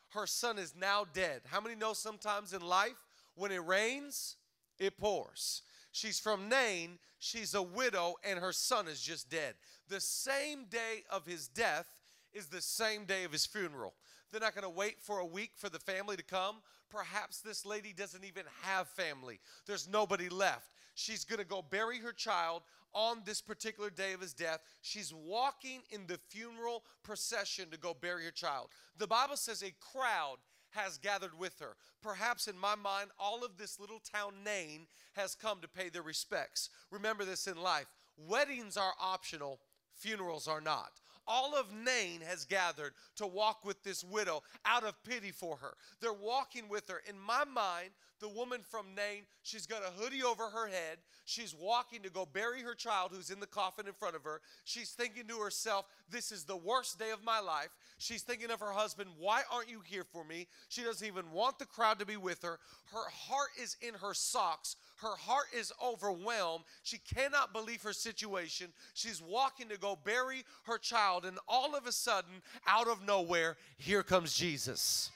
Her 0.09 0.27
son 0.27 0.59
is 0.59 0.75
now 0.79 1.05
dead. 1.11 1.41
How 1.45 1.59
many 1.59 1.75
know 1.75 1.93
sometimes 1.93 2.53
in 2.53 2.61
life, 2.61 3.01
when 3.35 3.51
it 3.51 3.65
rains, 3.65 4.35
it 4.77 4.97
pours? 4.97 5.63
She's 5.91 6.19
from 6.19 6.49
Nain, 6.49 6.99
she's 7.19 7.55
a 7.55 7.61
widow, 7.61 8.15
and 8.23 8.39
her 8.39 8.53
son 8.53 8.87
is 8.87 9.01
just 9.01 9.29
dead. 9.29 9.55
The 9.89 9.99
same 9.99 10.65
day 10.65 11.03
of 11.09 11.25
his 11.25 11.47
death 11.47 11.87
is 12.33 12.47
the 12.47 12.61
same 12.61 13.05
day 13.05 13.23
of 13.23 13.31
his 13.31 13.45
funeral. 13.45 13.93
They're 14.33 14.41
not 14.41 14.55
going 14.55 14.63
to 14.63 14.69
wait 14.69 14.99
for 14.99 15.19
a 15.19 15.25
week 15.25 15.51
for 15.55 15.69
the 15.69 15.77
family 15.77 16.17
to 16.17 16.23
come. 16.23 16.55
Perhaps 16.89 17.41
this 17.41 17.67
lady 17.67 17.93
doesn't 17.95 18.25
even 18.25 18.45
have 18.63 18.87
family. 18.87 19.39
There's 19.67 19.87
nobody 19.87 20.27
left. 20.27 20.73
She's 20.95 21.23
going 21.23 21.39
to 21.39 21.45
go 21.45 21.61
bury 21.61 21.99
her 21.99 22.11
child 22.11 22.63
on 22.95 23.21
this 23.25 23.41
particular 23.41 23.91
day 23.91 24.13
of 24.13 24.21
his 24.21 24.33
death. 24.33 24.61
She's 24.81 25.13
walking 25.13 25.81
in 25.91 26.07
the 26.07 26.17
funeral 26.17 26.83
procession 27.03 27.69
to 27.69 27.77
go 27.77 27.93
bury 27.93 28.25
her 28.25 28.31
child. 28.31 28.69
The 28.97 29.05
Bible 29.05 29.37
says 29.37 29.61
a 29.61 29.71
crowd 29.79 30.37
has 30.71 30.97
gathered 30.97 31.37
with 31.37 31.59
her. 31.59 31.75
Perhaps 32.01 32.47
in 32.47 32.57
my 32.57 32.73
mind, 32.73 33.11
all 33.19 33.45
of 33.45 33.57
this 33.57 33.79
little 33.79 33.99
town 33.99 34.33
Nain 34.43 34.87
has 35.13 35.35
come 35.35 35.59
to 35.61 35.67
pay 35.67 35.89
their 35.89 36.01
respects. 36.01 36.71
Remember 36.89 37.23
this 37.23 37.45
in 37.45 37.57
life 37.57 37.85
weddings 38.17 38.77
are 38.77 38.93
optional, 38.99 39.59
funerals 39.93 40.47
are 40.47 40.61
not 40.61 40.91
all 41.27 41.55
of 41.55 41.73
Nain 41.73 42.21
has 42.21 42.45
gathered 42.45 42.93
to 43.15 43.27
walk 43.27 43.65
with 43.65 43.81
this 43.83 44.03
widow 44.03 44.43
out 44.65 44.83
of 44.83 45.01
pity 45.03 45.31
for 45.31 45.57
her. 45.57 45.73
They're 46.01 46.13
walking 46.13 46.69
with 46.69 46.87
her. 46.89 47.01
In 47.07 47.19
my 47.19 47.43
mind, 47.45 47.91
the 48.19 48.29
woman 48.29 48.61
from 48.63 48.95
Nain, 48.95 49.23
she's 49.41 49.67
got 49.67 49.81
a 49.83 49.91
hoodie 49.91 50.23
over 50.23 50.49
her 50.49 50.67
head. 50.67 50.97
She's 51.25 51.53
walking 51.53 52.01
to 52.03 52.09
go 52.09 52.25
bury 52.25 52.61
her 52.61 52.75
child 52.75 53.11
who's 53.13 53.29
in 53.29 53.39
the 53.39 53.47
coffin 53.47 53.87
in 53.87 53.93
front 53.93 54.15
of 54.15 54.23
her. 54.23 54.41
She's 54.63 54.91
thinking 54.91 55.27
to 55.27 55.39
herself, 55.39 55.85
This 56.09 56.31
is 56.31 56.43
the 56.43 56.55
worst 56.55 56.99
day 56.99 57.11
of 57.11 57.23
my 57.23 57.39
life. 57.39 57.69
She's 57.97 58.21
thinking 58.21 58.51
of 58.51 58.59
her 58.59 58.71
husband, 58.71 59.09
Why 59.19 59.41
aren't 59.51 59.69
you 59.69 59.81
here 59.85 60.03
for 60.03 60.23
me? 60.23 60.47
She 60.69 60.83
doesn't 60.83 61.05
even 61.05 61.31
want 61.31 61.59
the 61.59 61.65
crowd 61.65 61.99
to 61.99 62.05
be 62.05 62.17
with 62.17 62.41
her. 62.41 62.59
Her 62.91 63.09
heart 63.09 63.49
is 63.61 63.77
in 63.81 63.93
her 63.95 64.13
socks. 64.13 64.75
Her 64.97 65.15
heart 65.15 65.47
is 65.57 65.71
overwhelmed. 65.83 66.63
She 66.83 66.97
cannot 67.13 67.53
believe 67.53 67.81
her 67.83 67.93
situation. 67.93 68.67
She's 68.93 69.21
walking 69.21 69.69
to 69.69 69.77
go 69.77 69.97
bury 70.03 70.43
her 70.63 70.77
child, 70.77 71.25
and 71.25 71.37
all 71.47 71.75
of 71.75 71.87
a 71.87 71.91
sudden, 71.91 72.41
out 72.67 72.87
of 72.87 73.05
nowhere, 73.05 73.57
here 73.77 74.03
comes 74.03 74.33
Jesus. 74.33 75.11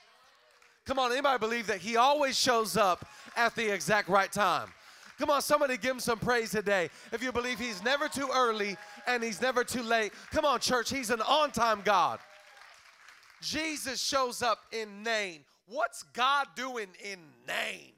Come 0.86 1.00
on, 1.00 1.12
anybody 1.12 1.40
believe 1.40 1.68
that 1.68 1.80
He 1.80 1.98
always 1.98 2.38
shows 2.38 2.78
up 2.78 3.06
at 3.36 3.56
the 3.56 3.74
exact 3.74 4.08
right 4.08 4.32
time? 4.32 4.70
Come 5.18 5.32
on, 5.32 5.42
somebody 5.42 5.78
give 5.78 5.92
him 5.92 6.00
some 6.00 6.20
praise 6.20 6.52
today. 6.52 6.90
If 7.12 7.24
you 7.24 7.32
believe 7.32 7.58
he's 7.58 7.84
never 7.84 8.08
too 8.08 8.30
early 8.34 8.78
and 9.08 9.24
he's 9.24 9.42
never 9.42 9.64
too 9.64 9.82
late, 9.82 10.14
come 10.32 10.46
on, 10.46 10.60
church, 10.60 10.92
he's 10.92 11.10
an 11.10 11.22
on 11.22 11.50
time 11.50 11.82
God. 11.84 12.20
Jesus 13.42 14.02
shows 14.02 14.42
up 14.42 14.60
in 14.72 15.04
Nain. 15.04 15.46
What's 15.68 16.04
God 16.04 16.48
doing 16.56 16.88
in 17.04 17.20
Nain? 17.48 17.94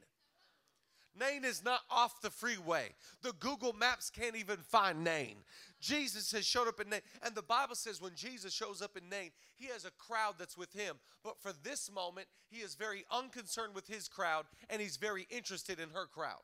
Nain 1.20 1.44
is 1.44 1.64
not 1.64 1.82
off 1.90 2.22
the 2.22 2.30
freeway. 2.30 2.90
The 3.22 3.34
Google 3.34 3.74
Maps 3.74 4.10
can't 4.10 4.36
even 4.36 4.58
find 4.58 5.04
Nain. 5.04 5.36
Jesus 5.82 6.32
has 6.32 6.46
showed 6.46 6.68
up 6.68 6.80
in 6.80 6.90
Nain. 6.90 7.02
And 7.24 7.36
the 7.36 7.42
Bible 7.42 7.76
says 7.76 8.02
when 8.02 8.16
Jesus 8.16 8.54
shows 8.54 8.82
up 8.82 8.96
in 8.96 9.10
Nain, 9.10 9.32
he 9.56 9.68
has 9.68 9.86
a 9.86 9.92
crowd 9.92 10.36
that's 10.38 10.58
with 10.58 10.72
him. 10.74 10.96
But 11.24 11.42
for 11.42 11.52
this 11.64 11.92
moment, 11.92 12.28
he 12.50 12.58
is 12.62 12.76
very 12.76 13.06
unconcerned 13.12 13.76
with 13.76 13.88
his 13.88 14.08
crowd 14.08 14.46
and 14.70 14.82
he's 14.82 14.98
very 14.98 15.28
interested 15.30 15.80
in 15.80 15.90
her 15.90 16.06
crowd. 16.06 16.42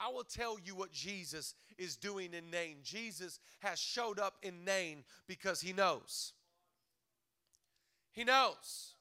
I 0.00 0.10
will 0.10 0.24
tell 0.24 0.58
you 0.58 0.74
what 0.74 0.92
Jesus 0.92 1.54
is 1.78 1.96
doing 1.96 2.34
in 2.34 2.50
Nain. 2.50 2.78
Jesus 2.82 3.38
has 3.60 3.78
showed 3.78 4.18
up 4.18 4.34
in 4.42 4.64
Nain 4.64 5.04
because 5.28 5.60
he 5.60 5.72
knows. 5.72 6.32
He 8.12 8.24
knows. 8.24 8.94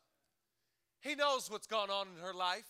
He 1.01 1.15
knows 1.15 1.49
what's 1.49 1.67
gone 1.67 1.89
on 1.89 2.07
in 2.15 2.23
her 2.23 2.33
life. 2.33 2.67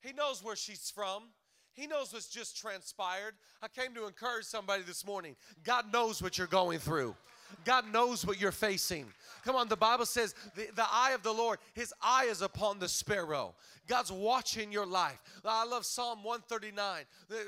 He 0.00 0.12
knows 0.12 0.42
where 0.42 0.56
she's 0.56 0.90
from. 0.94 1.24
He 1.72 1.86
knows 1.86 2.12
what's 2.12 2.28
just 2.28 2.56
transpired. 2.56 3.34
I 3.62 3.68
came 3.68 3.94
to 3.94 4.06
encourage 4.06 4.44
somebody 4.44 4.82
this 4.82 5.06
morning. 5.06 5.36
God 5.64 5.92
knows 5.92 6.22
what 6.22 6.36
you're 6.36 6.46
going 6.46 6.78
through. 6.78 7.14
God 7.64 7.92
knows 7.92 8.26
what 8.26 8.40
you're 8.40 8.52
facing. 8.52 9.06
Come 9.44 9.56
on, 9.56 9.68
the 9.68 9.76
Bible 9.76 10.06
says 10.06 10.34
the, 10.54 10.68
the 10.74 10.86
eye 10.90 11.12
of 11.12 11.22
the 11.22 11.32
Lord, 11.32 11.58
his 11.74 11.92
eye 12.02 12.26
is 12.26 12.42
upon 12.42 12.78
the 12.78 12.88
sparrow. 12.88 13.54
God's 13.90 14.12
watching 14.12 14.70
your 14.70 14.86
life. 14.86 15.20
I 15.44 15.66
love 15.66 15.84
Psalm 15.84 16.22
139. 16.22 17.02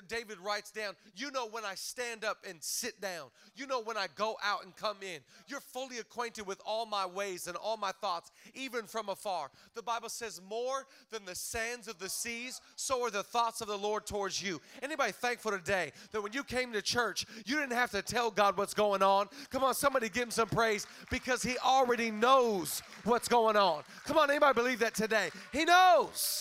David 0.08 0.38
writes 0.40 0.72
down, 0.72 0.94
You 1.14 1.30
know 1.30 1.46
when 1.46 1.64
I 1.64 1.76
stand 1.76 2.24
up 2.24 2.38
and 2.48 2.60
sit 2.60 3.00
down. 3.00 3.28
You 3.54 3.68
know 3.68 3.80
when 3.80 3.96
I 3.96 4.08
go 4.16 4.36
out 4.42 4.64
and 4.64 4.74
come 4.74 4.96
in. 5.02 5.20
You're 5.46 5.60
fully 5.60 6.00
acquainted 6.00 6.44
with 6.44 6.60
all 6.66 6.84
my 6.84 7.06
ways 7.06 7.46
and 7.46 7.56
all 7.56 7.76
my 7.76 7.92
thoughts, 7.92 8.32
even 8.54 8.86
from 8.86 9.08
afar. 9.08 9.52
The 9.76 9.84
Bible 9.84 10.08
says, 10.08 10.40
More 10.50 10.88
than 11.12 11.24
the 11.24 11.36
sands 11.36 11.86
of 11.86 12.00
the 12.00 12.08
seas, 12.08 12.60
so 12.74 13.04
are 13.04 13.10
the 13.10 13.22
thoughts 13.22 13.60
of 13.60 13.68
the 13.68 13.78
Lord 13.78 14.04
towards 14.04 14.42
you. 14.42 14.60
Anybody 14.82 15.12
thankful 15.12 15.52
today 15.52 15.92
that 16.10 16.22
when 16.22 16.32
you 16.32 16.42
came 16.42 16.72
to 16.72 16.82
church, 16.82 17.24
you 17.46 17.60
didn't 17.60 17.76
have 17.76 17.92
to 17.92 18.02
tell 18.02 18.32
God 18.32 18.56
what's 18.56 18.74
going 18.74 19.02
on? 19.02 19.28
Come 19.50 19.62
on, 19.62 19.74
somebody 19.74 20.08
give 20.08 20.24
him 20.24 20.30
some 20.32 20.48
praise 20.48 20.88
because 21.08 21.40
he 21.40 21.56
already 21.58 22.10
knows 22.10 22.82
what's 23.04 23.28
going 23.28 23.56
on. 23.56 23.84
Come 24.06 24.18
on, 24.18 24.28
anybody 24.28 24.54
believe 24.54 24.80
that 24.80 24.94
today? 24.94 25.30
He 25.52 25.64
knows. 25.64 26.31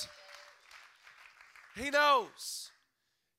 He 1.76 1.90
knows. 1.90 2.72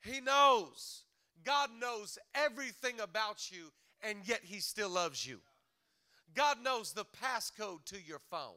He 0.03 0.21
knows. 0.21 1.03
God 1.45 1.71
knows 1.81 2.19
everything 2.35 3.01
about 3.01 3.51
you, 3.51 3.73
and 4.03 4.19
yet 4.25 4.41
He 4.43 4.61
still 4.61 4.91
loves 4.91 5.27
you. 5.27 5.41
God 6.35 6.63
knows 6.63 6.93
the 6.93 7.05
passcode 7.05 7.85
to 7.87 8.01
your 8.01 8.21
phone. 8.31 8.55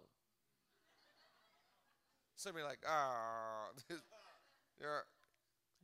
Somebody 2.35 2.65
like, 2.65 2.79
ah, 2.87 3.69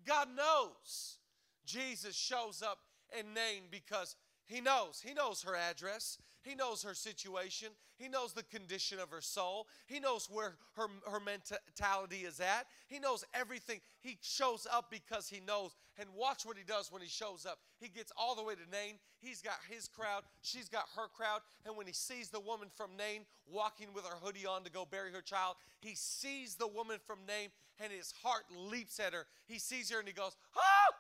God 0.06 0.28
knows. 0.36 1.18
Jesus 1.66 2.16
shows 2.16 2.62
up 2.62 2.80
in 3.18 3.34
Nain 3.34 3.64
because 3.70 4.16
He 4.46 4.62
knows. 4.62 5.02
He 5.04 5.14
knows 5.14 5.44
her 5.44 5.56
address. 5.56 6.18
He 6.44 6.56
knows 6.56 6.84
her 6.84 6.94
situation. 6.94 7.70
He 7.98 8.08
knows 8.08 8.34
the 8.34 8.44
condition 8.44 9.00
of 9.00 9.10
her 9.10 9.22
soul. 9.22 9.68
He 9.86 10.00
knows 10.00 10.28
where 10.32 10.56
her, 10.76 10.88
her 11.10 11.20
mentality 11.20 12.26
is 12.26 12.40
at. 12.40 12.66
He 12.88 13.00
knows 13.00 13.24
everything. 13.34 13.80
He 14.02 14.18
shows 14.22 14.66
up 14.72 14.90
because 14.90 15.30
he 15.30 15.40
knows. 15.40 15.76
And 16.00 16.10
watch 16.16 16.46
what 16.46 16.58
he 16.58 16.64
does 16.64 16.92
when 16.92 17.02
he 17.02 17.08
shows 17.08 17.46
up. 17.46 17.60
He 17.80 17.90
gets 17.90 18.12
all 18.18 18.36
the 18.36 18.44
way 18.44 18.56
to 18.56 18.72
Nain. 18.72 18.96
He's 19.20 19.42
got 19.42 19.58
his 19.70 19.88
crowd. 19.88 20.24
She's 20.42 20.68
got 20.68 20.86
her 20.96 21.08
crowd. 21.08 21.42
And 21.66 21.78
when 21.78 21.86
he 21.86 21.94
sees 21.94 22.30
the 22.30 22.40
woman 22.40 22.70
from 22.76 22.98
Nain 22.98 23.26
walking 23.48 23.94
with 23.94 24.06
her 24.06 24.16
hoodie 24.16 24.48
on 24.48 24.64
to 24.64 24.72
go 24.72 24.86
bury 24.90 25.12
her 25.12 25.22
child, 25.22 25.58
he 25.80 25.94
sees 25.94 26.56
the 26.56 26.68
woman 26.68 26.98
from 27.06 27.20
Nain 27.28 27.50
and 27.80 27.92
his 27.92 28.14
heart 28.24 28.44
leaps 28.56 29.00
at 29.00 29.14
her. 29.14 29.28
He 29.46 29.60
sees 29.60 29.92
her 29.92 30.00
and 30.00 30.08
he 30.08 30.14
goes, 30.14 30.36
Oh, 30.56 30.96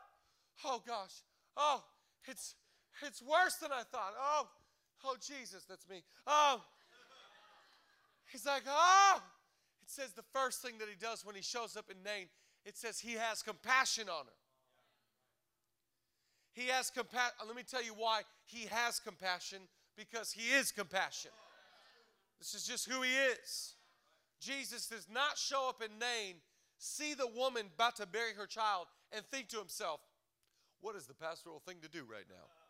oh 0.65 0.83
gosh. 0.85 1.23
Oh, 1.57 1.83
it's 2.25 2.55
it's 3.05 3.21
worse 3.21 3.55
than 3.55 3.71
I 3.71 3.83
thought. 3.83 4.13
Oh, 4.19 4.47
Oh, 5.03 5.15
Jesus, 5.19 5.65
that's 5.67 5.87
me. 5.89 6.03
Oh. 6.27 6.61
He's 8.31 8.45
like, 8.45 8.63
oh. 8.67 9.21
It 9.83 9.89
says 9.89 10.11
the 10.11 10.23
first 10.33 10.61
thing 10.61 10.77
that 10.79 10.87
he 10.87 10.95
does 10.95 11.25
when 11.25 11.35
he 11.35 11.41
shows 11.41 11.75
up 11.75 11.85
in 11.89 11.97
Nain, 12.03 12.27
it 12.65 12.77
says 12.77 12.99
he 12.99 13.13
has 13.13 13.41
compassion 13.41 14.07
on 14.09 14.25
her. 14.25 14.31
He 16.53 16.67
has 16.67 16.89
compassion. 16.89 17.33
Uh, 17.41 17.45
let 17.47 17.55
me 17.55 17.63
tell 17.63 17.83
you 17.83 17.93
why 17.93 18.21
he 18.45 18.67
has 18.67 18.99
compassion 18.99 19.59
because 19.97 20.31
he 20.31 20.53
is 20.53 20.71
compassion. 20.71 21.31
This 22.39 22.53
is 22.53 22.65
just 22.65 22.89
who 22.89 23.01
he 23.01 23.11
is. 23.11 23.75
Jesus 24.39 24.87
does 24.87 25.07
not 25.11 25.37
show 25.37 25.69
up 25.69 25.81
in 25.81 25.99
Nain, 25.99 26.35
see 26.77 27.13
the 27.13 27.27
woman 27.27 27.67
about 27.75 27.95
to 27.97 28.05
bury 28.05 28.33
her 28.37 28.47
child, 28.47 28.87
and 29.11 29.23
think 29.25 29.49
to 29.49 29.57
himself, 29.57 30.01
what 30.81 30.95
is 30.95 31.05
the 31.05 31.13
pastoral 31.13 31.61
thing 31.65 31.77
to 31.83 31.89
do 31.89 31.99
right 31.99 32.25
now? 32.27 32.60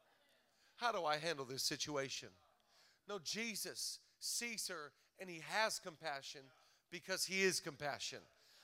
How 0.82 0.92
do 0.92 1.06
I 1.06 1.18
handle 1.18 1.46
this 1.46 1.62
situation? 1.62 2.30
No, 3.08 3.20
Jesus 3.24 4.00
sees 4.20 4.68
her 4.68 4.92
and 5.20 5.30
he 5.30 5.44
has 5.48 5.78
compassion 5.78 6.42
because 6.92 7.24
he 7.24 7.44
is 7.44 7.60
compassion. 7.60 8.18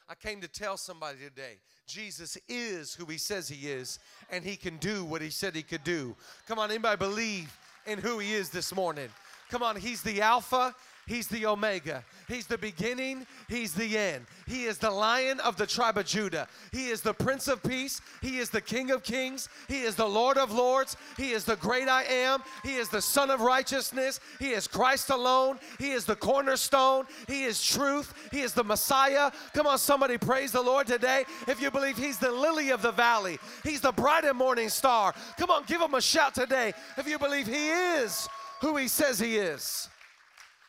I 0.09 0.15
came 0.15 0.41
to 0.41 0.47
tell 0.47 0.77
somebody 0.77 1.19
today 1.19 1.59
Jesus 1.85 2.35
is 2.49 2.95
who 2.95 3.05
he 3.05 3.19
says 3.19 3.47
he 3.47 3.69
is, 3.69 3.99
and 4.31 4.43
he 4.43 4.55
can 4.55 4.77
do 4.77 5.05
what 5.05 5.21
he 5.21 5.29
said 5.29 5.53
he 5.53 5.61
could 5.61 5.83
do. 5.83 6.15
Come 6.47 6.57
on, 6.57 6.71
anybody 6.71 6.97
believe 6.97 7.55
in 7.85 7.99
who 7.99 8.17
he 8.17 8.33
is 8.33 8.49
this 8.49 8.73
morning? 8.73 9.09
Come 9.51 9.61
on, 9.61 9.75
he's 9.75 10.01
the 10.01 10.19
Alpha 10.21 10.73
He's 11.07 11.27
the 11.27 11.45
Omega. 11.45 12.03
He's 12.27 12.47
the 12.47 12.57
beginning. 12.57 13.25
He's 13.47 13.73
the 13.73 13.97
end. 13.97 14.25
He 14.45 14.65
is 14.65 14.77
the 14.77 14.91
lion 14.91 15.39
of 15.39 15.55
the 15.55 15.65
tribe 15.65 15.97
of 15.97 16.05
Judah. 16.05 16.49
He 16.73 16.89
is 16.89 16.99
the 16.99 17.13
Prince 17.13 17.47
of 17.47 17.63
Peace. 17.63 18.01
He 18.21 18.39
is 18.39 18.49
the 18.49 18.59
King 18.59 18.91
of 18.91 19.03
Kings. 19.03 19.47
He 19.69 19.83
is 19.83 19.95
the 19.95 20.07
Lord 20.07 20.37
of 20.37 20.51
Lords. 20.51 20.97
He 21.15 21.31
is 21.31 21.45
the 21.45 21.55
great 21.55 21.87
I 21.87 22.03
am. 22.03 22.43
He 22.61 22.75
is 22.75 22.89
the 22.89 23.01
Son 23.01 23.31
of 23.31 23.39
Righteousness. 23.39 24.19
He 24.37 24.49
is 24.49 24.67
Christ 24.67 25.09
alone. 25.09 25.59
He 25.79 25.91
is 25.91 26.03
the 26.03 26.15
cornerstone. 26.15 27.05
He 27.27 27.45
is 27.45 27.63
truth. 27.63 28.13
He 28.31 28.41
is 28.41 28.51
the 28.51 28.65
Messiah. 28.65 29.31
Come 29.53 29.65
on, 29.65 29.77
somebody 29.77 30.17
praise 30.17 30.51
the 30.51 30.61
Lord 30.61 30.87
today. 30.87 31.23
If 31.47 31.61
you 31.61 31.71
believe 31.71 31.97
He's 31.97 32.17
the 32.17 32.31
lily 32.31 32.71
of 32.71 32.81
the 32.81 32.91
valley, 32.91 33.39
He's 33.63 33.79
the 33.79 33.93
bright 33.93 34.25
and 34.25 34.37
morning 34.37 34.67
star. 34.67 35.15
Come 35.37 35.51
on, 35.51 35.63
give 35.67 35.81
Him 35.81 35.93
a 35.93 36.01
shout 36.01 36.35
today. 36.35 36.73
If 36.97 37.07
you 37.07 37.17
believe 37.17 37.47
He 37.47 37.69
is 37.69 38.27
who 38.59 38.75
He 38.75 38.89
says 38.89 39.19
He 39.19 39.37
is. 39.37 39.87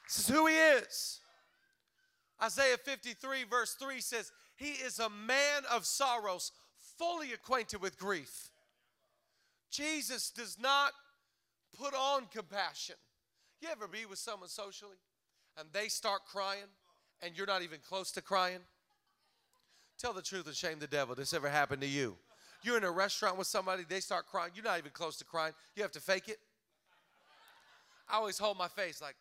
This 0.08 0.20
is 0.20 0.34
who 0.34 0.46
he 0.46 0.54
is. 0.54 1.20
Isaiah 2.42 2.78
53, 2.82 3.44
verse 3.44 3.74
3 3.74 4.00
says, 4.00 4.32
He 4.56 4.70
is 4.70 4.98
a 4.98 5.10
man 5.10 5.62
of 5.70 5.84
sorrows, 5.84 6.50
fully 6.96 7.34
acquainted 7.34 7.82
with 7.82 7.98
grief. 7.98 8.50
Jesus 9.70 10.30
does 10.30 10.56
not 10.58 10.92
put 11.78 11.94
on 11.94 12.26
compassion. 12.32 12.94
You 13.60 13.68
ever 13.70 13.86
be 13.86 14.06
with 14.06 14.18
someone 14.18 14.48
socially 14.48 14.96
and 15.58 15.68
they 15.72 15.88
start 15.88 16.22
crying 16.24 16.70
and 17.20 17.36
you're 17.36 17.46
not 17.46 17.62
even 17.62 17.78
close 17.86 18.10
to 18.12 18.22
crying? 18.22 18.60
Tell 19.98 20.14
the 20.14 20.22
truth 20.22 20.46
and 20.46 20.54
shame 20.54 20.78
the 20.78 20.86
devil. 20.86 21.14
This 21.14 21.34
ever 21.34 21.50
happened 21.50 21.82
to 21.82 21.88
you? 21.88 22.16
You're 22.62 22.78
in 22.78 22.84
a 22.84 22.90
restaurant 22.90 23.36
with 23.36 23.46
somebody, 23.46 23.84
they 23.86 24.00
start 24.00 24.26
crying. 24.26 24.52
You're 24.54 24.64
not 24.64 24.78
even 24.78 24.92
close 24.92 25.18
to 25.18 25.24
crying. 25.24 25.52
You 25.76 25.82
have 25.82 25.92
to 25.92 26.00
fake 26.00 26.28
it. 26.28 26.38
I 28.08 28.16
always 28.16 28.38
hold 28.38 28.56
my 28.56 28.68
face 28.68 29.02
like, 29.02 29.16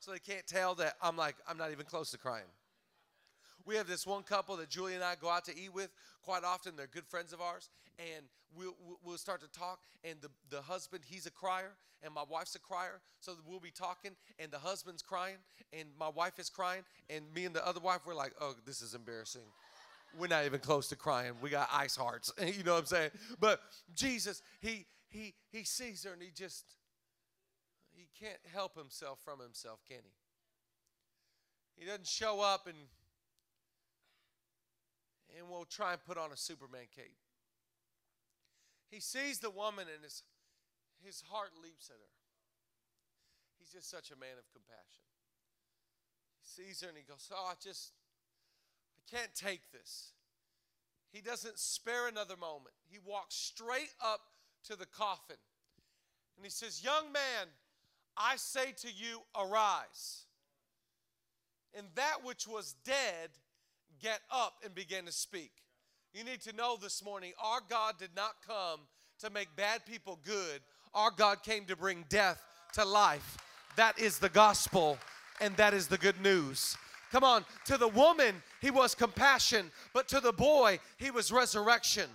so 0.00 0.12
they 0.12 0.18
can't 0.18 0.46
tell 0.46 0.74
that 0.76 0.94
I'm 1.02 1.16
like, 1.16 1.36
I'm 1.48 1.58
not 1.58 1.72
even 1.72 1.86
close 1.86 2.10
to 2.12 2.18
crying. 2.18 2.44
We 3.64 3.76
have 3.76 3.86
this 3.86 4.06
one 4.06 4.22
couple 4.22 4.56
that 4.56 4.70
Julie 4.70 4.94
and 4.94 5.04
I 5.04 5.14
go 5.20 5.28
out 5.28 5.44
to 5.46 5.56
eat 5.56 5.74
with 5.74 5.90
quite 6.22 6.44
often. 6.44 6.74
They're 6.76 6.86
good 6.86 7.06
friends 7.06 7.32
of 7.32 7.40
ours. 7.40 7.68
And 7.98 8.24
we'll, 8.56 8.74
we'll 9.04 9.18
start 9.18 9.40
to 9.40 9.58
talk. 9.58 9.80
And 10.04 10.18
the, 10.22 10.30
the 10.50 10.62
husband, 10.62 11.02
he's 11.06 11.26
a 11.26 11.30
crier. 11.30 11.72
And 12.02 12.14
my 12.14 12.22
wife's 12.30 12.54
a 12.54 12.60
crier. 12.60 13.00
So 13.20 13.32
we'll 13.46 13.60
be 13.60 13.72
talking. 13.72 14.12
And 14.38 14.50
the 14.50 14.58
husband's 14.58 15.02
crying. 15.02 15.36
And 15.72 15.88
my 15.98 16.08
wife 16.08 16.38
is 16.38 16.48
crying. 16.48 16.82
And 17.10 17.24
me 17.34 17.44
and 17.44 17.54
the 17.54 17.66
other 17.66 17.80
wife, 17.80 18.00
we're 18.06 18.14
like, 18.14 18.32
oh, 18.40 18.54
this 18.64 18.80
is 18.80 18.94
embarrassing. 18.94 19.42
We're 20.18 20.28
not 20.28 20.46
even 20.46 20.60
close 20.60 20.88
to 20.88 20.96
crying. 20.96 21.32
We 21.42 21.50
got 21.50 21.68
ice 21.70 21.96
hearts. 21.96 22.32
you 22.40 22.62
know 22.62 22.74
what 22.74 22.80
I'm 22.80 22.86
saying? 22.86 23.10
But 23.38 23.60
Jesus, 23.94 24.40
he, 24.60 24.86
he, 25.08 25.34
he 25.50 25.64
sees 25.64 26.04
her 26.04 26.12
and 26.12 26.22
he 26.22 26.30
just, 26.34 26.64
he 28.12 28.24
can't 28.24 28.40
help 28.52 28.76
himself 28.76 29.18
from 29.24 29.40
himself, 29.40 29.80
can 29.86 29.98
he? 30.02 31.82
He 31.82 31.86
doesn't 31.86 32.06
show 32.06 32.40
up 32.40 32.66
and 32.66 32.76
and 35.36 35.48
we'll 35.48 35.64
try 35.64 35.92
and 35.92 36.04
put 36.04 36.16
on 36.16 36.32
a 36.32 36.36
Superman 36.36 36.86
cape. 36.94 37.16
He 38.90 39.00
sees 39.00 39.38
the 39.38 39.50
woman 39.50 39.86
and 39.92 40.02
his, 40.02 40.22
his 41.04 41.22
heart 41.30 41.50
leaps 41.62 41.90
at 41.90 41.96
her. 41.96 42.14
He's 43.58 43.70
just 43.70 43.90
such 43.90 44.10
a 44.10 44.16
man 44.16 44.38
of 44.38 44.50
compassion. 44.52 45.04
He 46.40 46.48
sees 46.48 46.80
her 46.80 46.88
and 46.88 46.96
he 46.96 47.04
goes, 47.04 47.30
Oh, 47.32 47.48
I 47.50 47.54
just, 47.62 47.92
I 48.96 49.16
can't 49.16 49.34
take 49.34 49.70
this. 49.70 50.12
He 51.12 51.20
doesn't 51.20 51.58
spare 51.58 52.08
another 52.08 52.36
moment. 52.36 52.74
He 52.88 52.98
walks 53.04 53.34
straight 53.34 53.92
up 54.02 54.20
to 54.64 54.76
the 54.76 54.86
coffin 54.86 55.36
and 56.36 56.44
he 56.44 56.50
says, 56.50 56.82
Young 56.82 57.12
man, 57.12 57.48
I 58.18 58.36
say 58.36 58.72
to 58.78 58.88
you, 58.88 59.20
arise. 59.38 60.24
And 61.76 61.86
that 61.94 62.24
which 62.24 62.48
was 62.48 62.74
dead 62.84 63.30
get 64.00 64.20
up 64.30 64.54
and 64.64 64.74
begin 64.74 65.04
to 65.06 65.12
speak. 65.12 65.52
You 66.12 66.24
need 66.24 66.40
to 66.42 66.56
know 66.56 66.76
this 66.80 67.04
morning 67.04 67.32
our 67.42 67.60
God 67.68 67.94
did 67.98 68.10
not 68.16 68.32
come 68.46 68.80
to 69.20 69.30
make 69.30 69.54
bad 69.56 69.84
people 69.84 70.18
good, 70.24 70.60
our 70.94 71.10
God 71.10 71.42
came 71.42 71.64
to 71.66 71.76
bring 71.76 72.04
death 72.08 72.42
to 72.74 72.84
life. 72.84 73.36
That 73.76 73.98
is 73.98 74.18
the 74.18 74.28
gospel, 74.28 74.98
and 75.40 75.56
that 75.56 75.74
is 75.74 75.86
the 75.86 75.98
good 75.98 76.20
news. 76.20 76.76
Come 77.12 77.24
on, 77.24 77.44
to 77.66 77.76
the 77.76 77.88
woman, 77.88 78.42
he 78.60 78.70
was 78.70 78.94
compassion, 78.94 79.70
but 79.92 80.08
to 80.08 80.20
the 80.20 80.32
boy, 80.32 80.78
he 80.96 81.10
was 81.10 81.32
resurrection. 81.32 82.08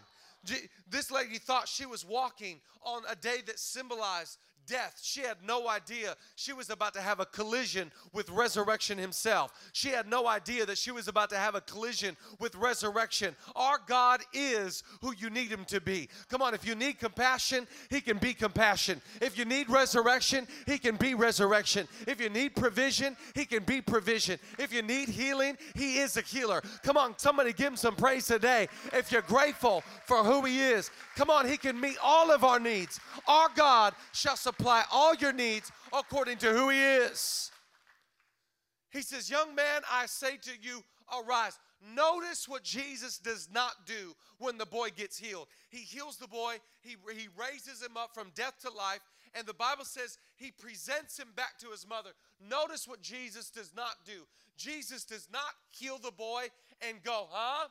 This 0.90 1.12
lady 1.12 1.38
thought 1.38 1.68
she 1.68 1.86
was 1.86 2.06
walking 2.06 2.60
on 2.84 3.04
a 3.10 3.16
day 3.16 3.38
that 3.46 3.60
symbolized 3.60 4.38
death. 4.68 5.00
She 5.02 5.22
had 5.22 5.38
no 5.46 5.68
idea 5.68 6.16
she 6.36 6.54
was 6.54 6.70
about 6.70 6.94
to 6.94 7.02
have 7.02 7.20
a 7.20 7.26
collision 7.26 7.92
with 8.14 8.30
resurrection 8.30 8.98
himself. 8.98 9.52
She 9.74 9.90
had 9.90 10.08
no 10.08 10.28
idea 10.28 10.66
that 10.66 10.78
she 10.78 10.92
was 10.92 11.08
about 11.08 11.30
to 11.32 11.38
have 11.38 11.56
a 11.56 11.62
collision 11.62 12.16
with 12.40 12.56
resurrection. 12.56 13.36
Our 13.56 13.78
God 13.86 14.22
is 14.34 14.84
who 15.02 15.14
you 15.18 15.30
need 15.30 15.50
him 15.50 15.66
to 15.66 15.82
be. 15.82 16.10
Come 16.30 16.42
on, 16.42 16.54
if 16.54 16.66
you 16.66 16.76
need 16.76 17.00
compassion, 17.00 17.68
he 17.90 18.02
can 18.02 18.18
be 18.18 18.34
compassion. 18.34 19.02
If 19.22 19.38
you 19.38 19.46
need 19.46 19.70
resurrection, 19.70 20.48
he 20.66 20.78
can 20.78 20.96
be 20.96 21.14
resurrection. 21.14 21.88
If 22.08 22.22
you 22.22 22.30
need 22.30 22.56
provision, 22.56 23.18
he 23.36 23.46
can 23.46 23.64
be 23.64 23.82
provision. 23.82 24.40
If 24.58 24.74
you 24.74 24.82
need 24.82 25.10
healing, 25.10 25.58
he 25.76 25.98
is 25.98 26.18
a 26.18 26.22
healer. 26.22 26.62
Come 26.84 26.98
on, 26.98 27.18
somebody 27.18 27.54
give 27.54 27.68
him 27.68 27.78
some 27.78 27.96
praise 27.96 28.26
today. 28.26 28.68
If 28.94 29.12
you're 29.12 29.22
grateful 29.22 29.84
for 30.06 30.24
who 30.24 30.46
he 30.46 30.62
is, 30.62 30.90
come 31.16 31.30
on, 31.30 31.48
he 31.48 31.58
can 31.58 31.80
meet 31.80 31.98
all 32.02 32.32
of 32.32 32.44
our 32.44 32.60
needs. 32.60 33.00
Our 33.28 33.50
God 33.56 33.94
shall 34.12 34.36
supply 34.36 34.53
supply 34.56 34.84
all 34.92 35.16
your 35.16 35.34
needs 35.34 35.72
according 35.92 36.38
to 36.38 36.52
who 36.52 36.70
He 36.70 36.80
is. 36.80 37.52
He 38.92 39.02
says, 39.02 39.30
Young 39.30 39.56
man, 39.56 39.82
I 39.92 40.06
say 40.06 40.38
to 40.38 40.52
you, 40.62 40.84
arise. 41.12 41.58
Notice 41.96 42.48
what 42.48 42.64
Jesus 42.64 43.18
does 43.18 43.50
not 43.52 43.86
do 43.86 44.16
when 44.38 44.58
the 44.58 44.66
boy 44.66 44.90
gets 44.96 45.18
healed. 45.18 45.48
He 45.70 45.80
heals 45.80 46.18
the 46.18 46.28
boy, 46.28 46.58
he, 46.82 46.96
he 47.14 47.28
raises 47.38 47.82
him 47.82 47.98
up 47.98 48.14
from 48.14 48.32
death 48.36 48.54
to 48.62 48.70
life, 48.72 49.02
and 49.34 49.46
the 49.46 49.54
Bible 49.54 49.84
says 49.84 50.18
he 50.36 50.52
presents 50.52 51.20
him 51.20 51.30
back 51.36 51.58
to 51.60 51.70
his 51.72 51.88
mother. 51.88 52.12
Notice 52.48 52.88
what 52.88 53.02
Jesus 53.02 53.50
does 53.50 53.72
not 53.76 53.96
do. 54.06 54.28
Jesus 54.56 55.04
does 55.04 55.28
not 55.34 55.42
heal 55.72 55.98
the 55.98 56.12
boy 56.12 56.46
and 56.88 57.04
go, 57.04 57.28
huh? 57.32 57.68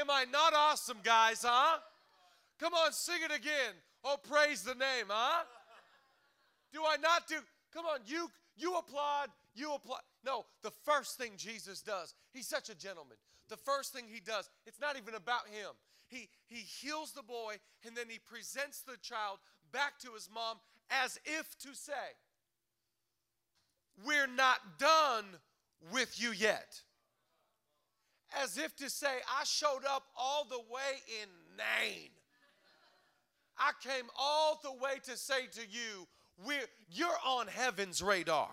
Am 0.00 0.10
I 0.10 0.24
not 0.24 0.54
awesome, 0.54 0.98
guys, 1.04 1.44
huh? 1.46 1.78
Come 2.58 2.74
on, 2.74 2.92
sing 2.92 3.18
it 3.22 3.34
again. 3.34 3.74
Oh, 4.04 4.16
praise 4.30 4.62
the 4.62 4.74
name, 4.74 5.06
huh? 5.08 5.44
Do 6.72 6.80
I 6.84 6.96
not 6.96 7.28
do? 7.28 7.36
Come 7.72 7.84
on, 7.86 8.00
you 8.06 8.30
you 8.56 8.76
applaud, 8.76 9.28
you 9.54 9.74
applaud. 9.74 10.00
No, 10.24 10.46
the 10.62 10.70
first 10.84 11.18
thing 11.18 11.32
Jesus 11.36 11.82
does, 11.82 12.14
he's 12.32 12.46
such 12.46 12.70
a 12.70 12.74
gentleman. 12.74 13.16
The 13.48 13.56
first 13.56 13.92
thing 13.92 14.04
he 14.12 14.20
does, 14.20 14.48
it's 14.66 14.80
not 14.80 14.96
even 14.96 15.14
about 15.14 15.46
him. 15.48 15.70
He 16.08 16.28
he 16.46 16.56
heals 16.56 17.12
the 17.12 17.22
boy 17.22 17.56
and 17.84 17.96
then 17.96 18.06
he 18.08 18.18
presents 18.18 18.80
the 18.80 18.96
child 19.02 19.38
back 19.72 19.98
to 20.00 20.12
his 20.12 20.28
mom 20.32 20.58
as 20.90 21.18
if 21.24 21.58
to 21.58 21.74
say, 21.74 21.92
We're 24.04 24.26
not 24.26 24.78
done 24.78 25.24
with 25.92 26.20
you 26.20 26.32
yet. 26.32 26.82
As 28.36 28.58
if 28.58 28.74
to 28.76 28.90
say, 28.90 29.18
I 29.38 29.44
showed 29.44 29.84
up 29.88 30.04
all 30.18 30.44
the 30.44 30.58
way 30.58 31.02
in 31.22 31.28
Nain 31.56 32.10
I 33.58 33.72
came 33.82 34.04
all 34.18 34.60
the 34.62 34.72
way 34.72 34.98
to 35.04 35.16
say 35.16 35.46
to 35.52 35.60
you, 35.60 36.06
we're, 36.44 36.66
you're 36.90 37.18
on 37.24 37.46
heaven's 37.46 38.02
radar. 38.02 38.50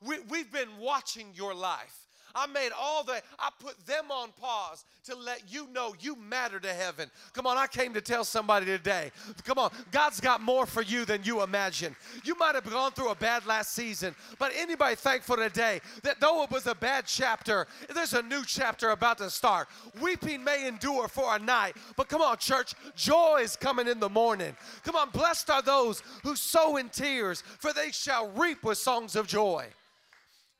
We, 0.00 0.20
we've 0.28 0.52
been 0.52 0.78
watching 0.78 1.32
your 1.34 1.54
life. 1.54 2.05
I 2.36 2.46
made 2.46 2.70
all 2.78 3.02
the, 3.02 3.22
I 3.38 3.48
put 3.58 3.84
them 3.86 4.10
on 4.10 4.28
pause 4.38 4.84
to 5.06 5.16
let 5.16 5.42
you 5.48 5.68
know 5.72 5.94
you 6.00 6.16
matter 6.16 6.60
to 6.60 6.72
heaven. 6.72 7.10
Come 7.32 7.46
on, 7.46 7.56
I 7.56 7.66
came 7.66 7.94
to 7.94 8.00
tell 8.02 8.24
somebody 8.24 8.66
today. 8.66 9.10
Come 9.44 9.58
on, 9.58 9.70
God's 9.90 10.20
got 10.20 10.42
more 10.42 10.66
for 10.66 10.82
you 10.82 11.06
than 11.06 11.22
you 11.24 11.42
imagine. 11.42 11.96
You 12.24 12.34
might 12.36 12.54
have 12.54 12.68
gone 12.68 12.92
through 12.92 13.08
a 13.08 13.14
bad 13.14 13.46
last 13.46 13.72
season, 13.72 14.14
but 14.38 14.52
anybody 14.54 14.96
thankful 14.96 15.36
today 15.36 15.80
that 16.02 16.20
though 16.20 16.42
it 16.42 16.50
was 16.50 16.66
a 16.66 16.74
bad 16.74 17.06
chapter, 17.06 17.66
there's 17.94 18.12
a 18.12 18.22
new 18.22 18.44
chapter 18.44 18.90
about 18.90 19.18
to 19.18 19.30
start. 19.30 19.68
Weeping 20.02 20.44
may 20.44 20.68
endure 20.68 21.08
for 21.08 21.34
a 21.34 21.38
night, 21.38 21.76
but 21.96 22.08
come 22.08 22.20
on, 22.20 22.36
church, 22.36 22.74
joy 22.94 23.40
is 23.42 23.56
coming 23.56 23.88
in 23.88 23.98
the 23.98 24.10
morning. 24.10 24.54
Come 24.84 24.96
on, 24.96 25.08
blessed 25.10 25.48
are 25.48 25.62
those 25.62 26.02
who 26.22 26.36
sow 26.36 26.76
in 26.76 26.90
tears, 26.90 27.42
for 27.58 27.72
they 27.72 27.90
shall 27.92 28.28
reap 28.28 28.62
with 28.62 28.76
songs 28.76 29.16
of 29.16 29.26
joy. 29.26 29.66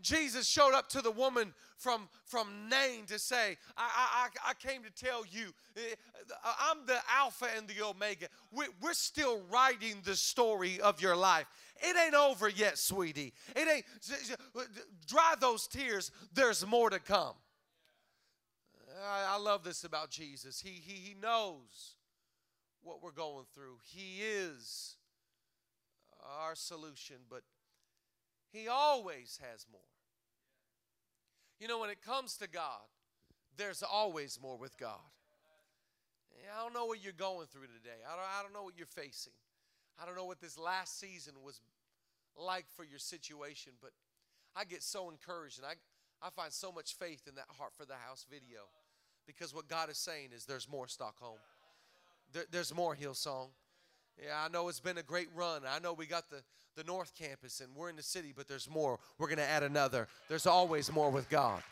Jesus 0.06 0.46
showed 0.46 0.72
up 0.72 0.88
to 0.90 1.02
the 1.02 1.10
woman 1.10 1.52
from, 1.78 2.08
from 2.24 2.68
Nain 2.70 3.06
to 3.06 3.18
say, 3.18 3.56
I, 3.76 4.28
I, 4.46 4.50
I 4.50 4.54
came 4.54 4.82
to 4.84 4.90
tell 4.90 5.24
you, 5.26 5.52
eh, 5.76 5.94
I'm 6.70 6.86
the 6.86 6.98
Alpha 7.12 7.46
and 7.56 7.66
the 7.66 7.84
Omega. 7.84 8.28
We, 8.52 8.66
we're 8.80 8.92
still 8.92 9.42
writing 9.50 9.96
the 10.04 10.14
story 10.14 10.80
of 10.80 11.02
your 11.02 11.16
life. 11.16 11.46
It 11.82 11.96
ain't 11.96 12.14
over 12.14 12.48
yet, 12.48 12.78
sweetie. 12.78 13.32
It 13.56 13.68
ain't, 13.68 13.84
dry 15.08 15.34
those 15.40 15.66
tears. 15.66 16.12
There's 16.32 16.64
more 16.64 16.88
to 16.88 17.00
come. 17.00 17.34
I, 19.04 19.34
I 19.34 19.38
love 19.38 19.64
this 19.64 19.82
about 19.82 20.10
Jesus. 20.10 20.60
He, 20.60 20.70
he, 20.70 20.94
he 20.94 21.16
knows 21.20 21.96
what 22.82 23.02
we're 23.02 23.10
going 23.10 23.46
through, 23.52 23.78
He 23.82 24.20
is 24.22 24.94
our 26.40 26.54
solution, 26.54 27.16
but 27.28 27.42
He 28.52 28.68
always 28.68 29.40
has 29.42 29.66
more. 29.72 29.95
You 31.60 31.68
know, 31.68 31.78
when 31.78 31.90
it 31.90 32.02
comes 32.02 32.36
to 32.38 32.48
God, 32.48 32.84
there's 33.56 33.82
always 33.82 34.38
more 34.40 34.56
with 34.56 34.76
God. 34.78 35.00
I 36.56 36.62
don't 36.62 36.74
know 36.74 36.84
what 36.84 37.02
you're 37.02 37.12
going 37.12 37.46
through 37.46 37.66
today. 37.66 38.04
I 38.06 38.14
don't, 38.14 38.24
I 38.38 38.42
don't 38.42 38.52
know 38.52 38.62
what 38.62 38.74
you're 38.76 38.86
facing. 38.86 39.32
I 40.00 40.06
don't 40.06 40.14
know 40.16 40.24
what 40.24 40.40
this 40.40 40.58
last 40.58 41.00
season 41.00 41.34
was 41.44 41.60
like 42.36 42.66
for 42.76 42.84
your 42.84 42.98
situation, 42.98 43.72
but 43.80 43.90
I 44.54 44.64
get 44.64 44.82
so 44.82 45.10
encouraged 45.10 45.58
and 45.58 45.66
I, 45.66 46.26
I 46.26 46.30
find 46.30 46.52
so 46.52 46.70
much 46.70 46.94
faith 46.94 47.22
in 47.26 47.34
that 47.36 47.46
Heart 47.58 47.72
for 47.76 47.84
the 47.84 47.94
House 47.94 48.26
video 48.30 48.60
because 49.26 49.54
what 49.54 49.68
God 49.68 49.90
is 49.90 49.98
saying 49.98 50.28
is 50.34 50.44
there's 50.44 50.68
more 50.68 50.86
Stockholm. 50.86 51.38
There, 52.32 52.44
there's 52.50 52.74
more 52.74 52.94
Hillsong. 52.94 53.48
Yeah, 54.22 54.42
I 54.44 54.48
know 54.48 54.68
it's 54.68 54.80
been 54.80 54.98
a 54.98 55.02
great 55.02 55.28
run. 55.34 55.62
I 55.68 55.78
know 55.78 55.92
we 55.92 56.06
got 56.06 56.30
the, 56.30 56.42
the 56.76 56.84
North 56.84 57.12
Campus 57.14 57.60
and 57.60 57.74
we're 57.74 57.90
in 57.90 57.96
the 57.96 58.02
city, 58.02 58.32
but 58.34 58.48
there's 58.48 58.68
more. 58.68 58.98
We're 59.18 59.28
going 59.28 59.38
to 59.38 59.48
add 59.48 59.62
another. 59.62 60.08
There's 60.28 60.46
always 60.46 60.90
more 60.90 61.10
with 61.10 61.28
God. 61.28 61.62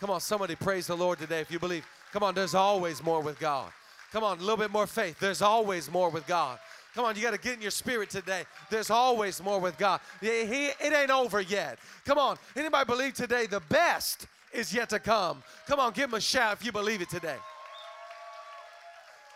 Come 0.00 0.10
on, 0.10 0.20
somebody 0.20 0.54
praise 0.56 0.86
the 0.86 0.96
Lord 0.96 1.18
today 1.18 1.40
if 1.40 1.50
you 1.50 1.58
believe. 1.58 1.86
Come 2.12 2.22
on, 2.22 2.34
there's 2.34 2.54
always 2.54 3.02
more 3.02 3.20
with 3.20 3.38
God. 3.38 3.70
Come 4.12 4.24
on, 4.24 4.38
a 4.38 4.40
little 4.40 4.56
bit 4.56 4.70
more 4.70 4.86
faith. 4.86 5.18
There's 5.18 5.42
always 5.42 5.90
more 5.90 6.10
with 6.10 6.26
God. 6.26 6.58
Come 6.94 7.04
on, 7.04 7.14
you 7.14 7.22
got 7.22 7.32
to 7.32 7.38
get 7.38 7.54
in 7.54 7.62
your 7.62 7.70
spirit 7.70 8.08
today. 8.08 8.44
There's 8.70 8.88
always 8.88 9.42
more 9.42 9.60
with 9.60 9.76
God. 9.76 10.00
It 10.22 10.80
ain't 10.80 11.10
over 11.10 11.42
yet. 11.42 11.78
Come 12.06 12.18
on, 12.18 12.38
anybody 12.54 12.86
believe 12.86 13.14
today 13.14 13.46
the 13.46 13.60
best 13.60 14.26
is 14.52 14.72
yet 14.72 14.88
to 14.90 14.98
come? 14.98 15.42
Come 15.66 15.78
on, 15.78 15.92
give 15.92 16.08
him 16.08 16.14
a 16.14 16.20
shout 16.20 16.54
if 16.54 16.64
you 16.64 16.72
believe 16.72 17.02
it 17.02 17.10
today. 17.10 17.36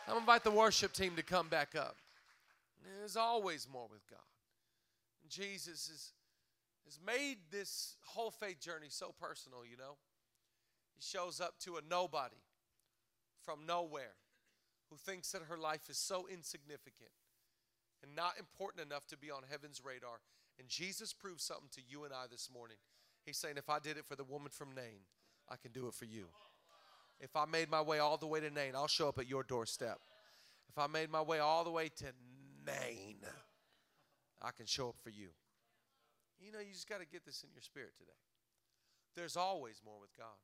I'm 0.07 0.14
gonna 0.14 0.20
invite 0.20 0.44
the 0.44 0.50
worship 0.50 0.92
team 0.92 1.14
to 1.16 1.22
come 1.22 1.48
back 1.48 1.74
up. 1.76 1.96
There's 2.84 3.16
always 3.16 3.68
more 3.70 3.86
with 3.90 4.06
God. 4.08 4.18
Jesus 5.28 5.88
has, 5.88 6.12
has 6.84 6.98
made 7.04 7.38
this 7.50 7.96
whole 8.04 8.30
faith 8.30 8.60
journey 8.60 8.88
so 8.88 9.14
personal, 9.20 9.64
you 9.64 9.76
know. 9.76 9.96
He 10.96 11.02
shows 11.02 11.40
up 11.40 11.58
to 11.60 11.76
a 11.76 11.80
nobody 11.88 12.42
from 13.42 13.66
nowhere 13.66 14.14
who 14.90 14.96
thinks 14.96 15.30
that 15.32 15.42
her 15.48 15.56
life 15.56 15.88
is 15.88 15.98
so 15.98 16.26
insignificant 16.30 17.10
and 18.02 18.14
not 18.14 18.38
important 18.38 18.84
enough 18.84 19.06
to 19.06 19.16
be 19.16 19.30
on 19.30 19.42
heaven's 19.48 19.82
radar. 19.84 20.20
And 20.58 20.68
Jesus 20.68 21.12
proves 21.12 21.44
something 21.44 21.68
to 21.72 21.80
you 21.88 22.04
and 22.04 22.12
I 22.12 22.24
this 22.30 22.50
morning. 22.52 22.76
He's 23.24 23.38
saying, 23.38 23.56
if 23.56 23.70
I 23.70 23.78
did 23.78 23.96
it 23.96 24.04
for 24.04 24.16
the 24.16 24.24
woman 24.24 24.50
from 24.50 24.74
Nain, 24.74 25.04
I 25.48 25.56
can 25.56 25.72
do 25.72 25.86
it 25.86 25.94
for 25.94 26.06
you. 26.06 26.26
If 27.20 27.36
I 27.36 27.44
made 27.44 27.70
my 27.70 27.82
way 27.82 27.98
all 27.98 28.16
the 28.16 28.26
way 28.26 28.40
to 28.40 28.50
Nain, 28.50 28.74
I'll 28.74 28.88
show 28.88 29.08
up 29.08 29.18
at 29.18 29.28
your 29.28 29.42
doorstep. 29.42 29.98
If 30.68 30.78
I 30.78 30.86
made 30.86 31.10
my 31.10 31.20
way 31.20 31.38
all 31.38 31.64
the 31.64 31.70
way 31.70 31.88
to 31.88 32.06
I 34.42 34.50
can 34.56 34.66
show 34.66 34.88
up 34.88 34.96
for 35.02 35.11
you. 35.11 35.28
You 36.40 36.52
know, 36.52 36.61
you 36.61 36.72
just 36.72 36.88
got 36.88 37.00
to 37.00 37.06
get 37.06 37.24
this 37.24 37.44
in 37.44 37.50
your 37.52 37.62
spirit 37.62 37.92
today. 37.98 38.16
There's 39.14 39.37
always 39.37 39.83
more 39.85 40.00
with 40.00 40.16
God. 40.16 40.40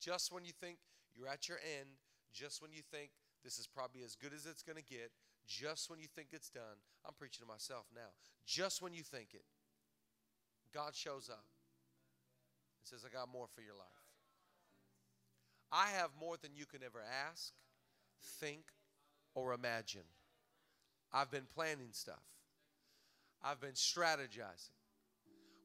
Just 0.00 0.32
when 0.32 0.44
you 0.44 0.52
think 0.52 0.78
you're 1.14 1.28
at 1.28 1.48
your 1.48 1.58
end, 1.58 1.88
just 2.32 2.62
when 2.62 2.70
you 2.70 2.82
think 2.92 3.10
this 3.42 3.58
is 3.58 3.66
probably 3.66 4.02
as 4.04 4.14
good 4.14 4.32
as 4.32 4.46
it's 4.46 4.62
going 4.62 4.76
to 4.76 4.84
get, 4.84 5.10
just 5.48 5.90
when 5.90 5.98
you 5.98 6.06
think 6.06 6.28
it's 6.32 6.50
done, 6.50 6.78
I'm 7.04 7.14
preaching 7.18 7.44
to 7.44 7.52
myself 7.52 7.86
now. 7.94 8.14
Just 8.46 8.82
when 8.82 8.92
you 8.92 9.02
think 9.02 9.28
it, 9.32 9.44
God 10.72 10.94
shows 10.94 11.30
up 11.30 11.46
and 12.78 12.84
says, 12.84 13.04
I 13.04 13.16
got 13.16 13.32
more 13.32 13.46
for 13.54 13.62
your 13.62 13.74
life. 13.74 13.86
I 15.72 15.88
have 15.98 16.10
more 16.18 16.36
than 16.40 16.54
you 16.54 16.66
can 16.66 16.82
ever 16.84 17.02
ask, 17.30 17.52
think, 18.40 18.66
or 19.34 19.52
imagine. 19.52 20.06
I've 21.12 21.30
been 21.30 21.46
planning 21.54 21.88
stuff. 21.92 22.22
I've 23.42 23.60
been 23.60 23.72
strategizing. 23.72 24.70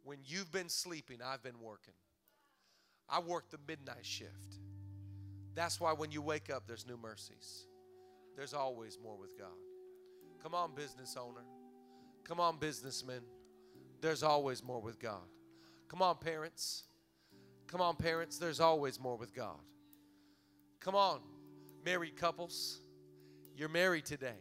When 0.03 0.19
you've 0.25 0.51
been 0.51 0.69
sleeping, 0.69 1.17
I've 1.23 1.43
been 1.43 1.59
working. 1.61 1.93
I 3.09 3.19
work 3.19 3.49
the 3.49 3.57
midnight 3.67 4.05
shift. 4.05 4.59
That's 5.53 5.79
why 5.79 5.93
when 5.93 6.11
you 6.11 6.21
wake 6.21 6.49
up, 6.49 6.63
there's 6.67 6.87
new 6.87 6.97
mercies. 6.97 7.65
There's 8.35 8.53
always 8.53 8.97
more 9.03 9.17
with 9.17 9.37
God. 9.37 9.49
Come 10.41 10.55
on, 10.55 10.73
business 10.73 11.17
owner. 11.19 11.43
Come 12.23 12.39
on, 12.39 12.57
businessman. 12.57 13.21
There's 13.99 14.23
always 14.23 14.63
more 14.63 14.79
with 14.79 14.99
God. 14.99 15.27
Come 15.87 16.01
on, 16.01 16.17
parents. 16.17 16.83
Come 17.67 17.81
on, 17.81 17.95
parents. 17.95 18.37
There's 18.37 18.59
always 18.59 18.99
more 18.99 19.17
with 19.17 19.33
God. 19.33 19.59
Come 20.79 20.95
on, 20.95 21.19
married 21.85 22.15
couples. 22.15 22.79
You're 23.55 23.69
married 23.69 24.05
today 24.05 24.39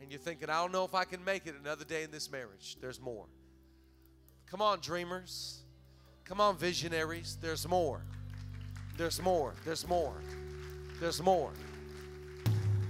and 0.00 0.10
you're 0.10 0.20
thinking, 0.20 0.48
I 0.48 0.60
don't 0.60 0.72
know 0.72 0.84
if 0.84 0.94
I 0.94 1.04
can 1.04 1.22
make 1.24 1.46
it 1.46 1.54
another 1.60 1.84
day 1.84 2.02
in 2.02 2.10
this 2.10 2.30
marriage. 2.30 2.76
There's 2.80 3.00
more. 3.00 3.26
Come 4.46 4.62
on, 4.62 4.80
dreamers. 4.80 5.60
Come 6.24 6.40
on, 6.40 6.56
visionaries. 6.56 7.36
There's 7.40 7.68
more. 7.68 8.02
There's 8.96 9.20
more. 9.20 9.54
There's 9.64 9.86
more. 9.86 10.14
There's 11.00 11.22
more. 11.22 11.50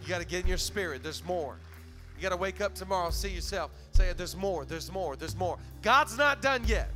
You 0.03 0.09
got 0.09 0.21
to 0.21 0.27
get 0.27 0.43
in 0.43 0.47
your 0.47 0.59
spirit. 0.59 1.03
There's 1.03 1.25
more. 1.25 1.57
You 2.17 2.23
got 2.23 2.31
to 2.31 2.37
wake 2.37 2.61
up 2.61 2.75
tomorrow, 2.75 3.11
see 3.11 3.31
yourself, 3.31 3.71
say, 3.93 4.13
There's 4.13 4.37
more. 4.37 4.65
There's 4.65 4.93
more. 4.93 5.17
There's 5.17 5.37
more. 5.37 5.59
God's 5.83 6.19
not 6.19 6.43
done 6.43 6.63
yet. 6.67 6.91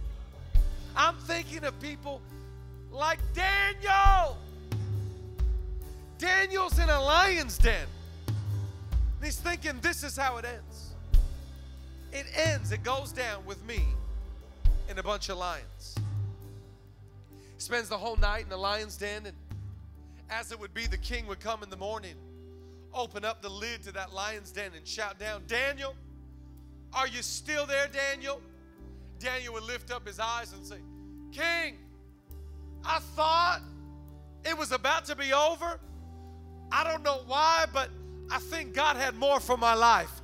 I'm 0.96 1.16
thinking 1.16 1.64
of 1.64 1.78
people 1.80 2.20
like 2.92 3.18
Daniel. 3.34 4.36
Daniel's 6.18 6.78
in 6.78 6.88
a 6.88 7.00
lion's 7.00 7.58
den. 7.58 7.86
And 9.24 9.32
he's 9.32 9.40
thinking, 9.40 9.80
this 9.80 10.04
is 10.04 10.18
how 10.18 10.36
it 10.36 10.44
ends. 10.44 10.92
It 12.12 12.26
ends, 12.36 12.72
it 12.72 12.82
goes 12.82 13.10
down 13.10 13.46
with 13.46 13.66
me 13.66 13.82
in 14.90 14.98
a 14.98 15.02
bunch 15.02 15.30
of 15.30 15.38
lions. 15.38 15.94
He 17.54 17.56
spends 17.56 17.88
the 17.88 17.96
whole 17.96 18.16
night 18.16 18.42
in 18.42 18.50
the 18.50 18.58
lion's 18.58 18.98
den, 18.98 19.24
and 19.24 19.34
as 20.28 20.52
it 20.52 20.60
would 20.60 20.74
be, 20.74 20.86
the 20.86 20.98
king 20.98 21.26
would 21.26 21.40
come 21.40 21.62
in 21.62 21.70
the 21.70 21.76
morning, 21.78 22.16
open 22.92 23.24
up 23.24 23.40
the 23.40 23.48
lid 23.48 23.82
to 23.84 23.92
that 23.92 24.12
lion's 24.12 24.52
den, 24.52 24.72
and 24.76 24.86
shout 24.86 25.18
down, 25.18 25.42
Daniel, 25.46 25.94
are 26.92 27.08
you 27.08 27.22
still 27.22 27.64
there, 27.64 27.88
Daniel? 27.90 28.42
Daniel 29.20 29.54
would 29.54 29.62
lift 29.62 29.90
up 29.90 30.06
his 30.06 30.20
eyes 30.20 30.52
and 30.52 30.66
say, 30.66 30.80
King, 31.32 31.78
I 32.84 32.98
thought 32.98 33.62
it 34.44 34.58
was 34.58 34.70
about 34.70 35.06
to 35.06 35.16
be 35.16 35.32
over. 35.32 35.80
I 36.70 36.84
don't 36.84 37.02
know 37.02 37.22
why, 37.26 37.64
but 37.72 37.88
I 38.30 38.38
think 38.38 38.74
God 38.74 38.96
had 38.96 39.14
more 39.14 39.40
for 39.40 39.56
my 39.56 39.74
life. 39.74 40.20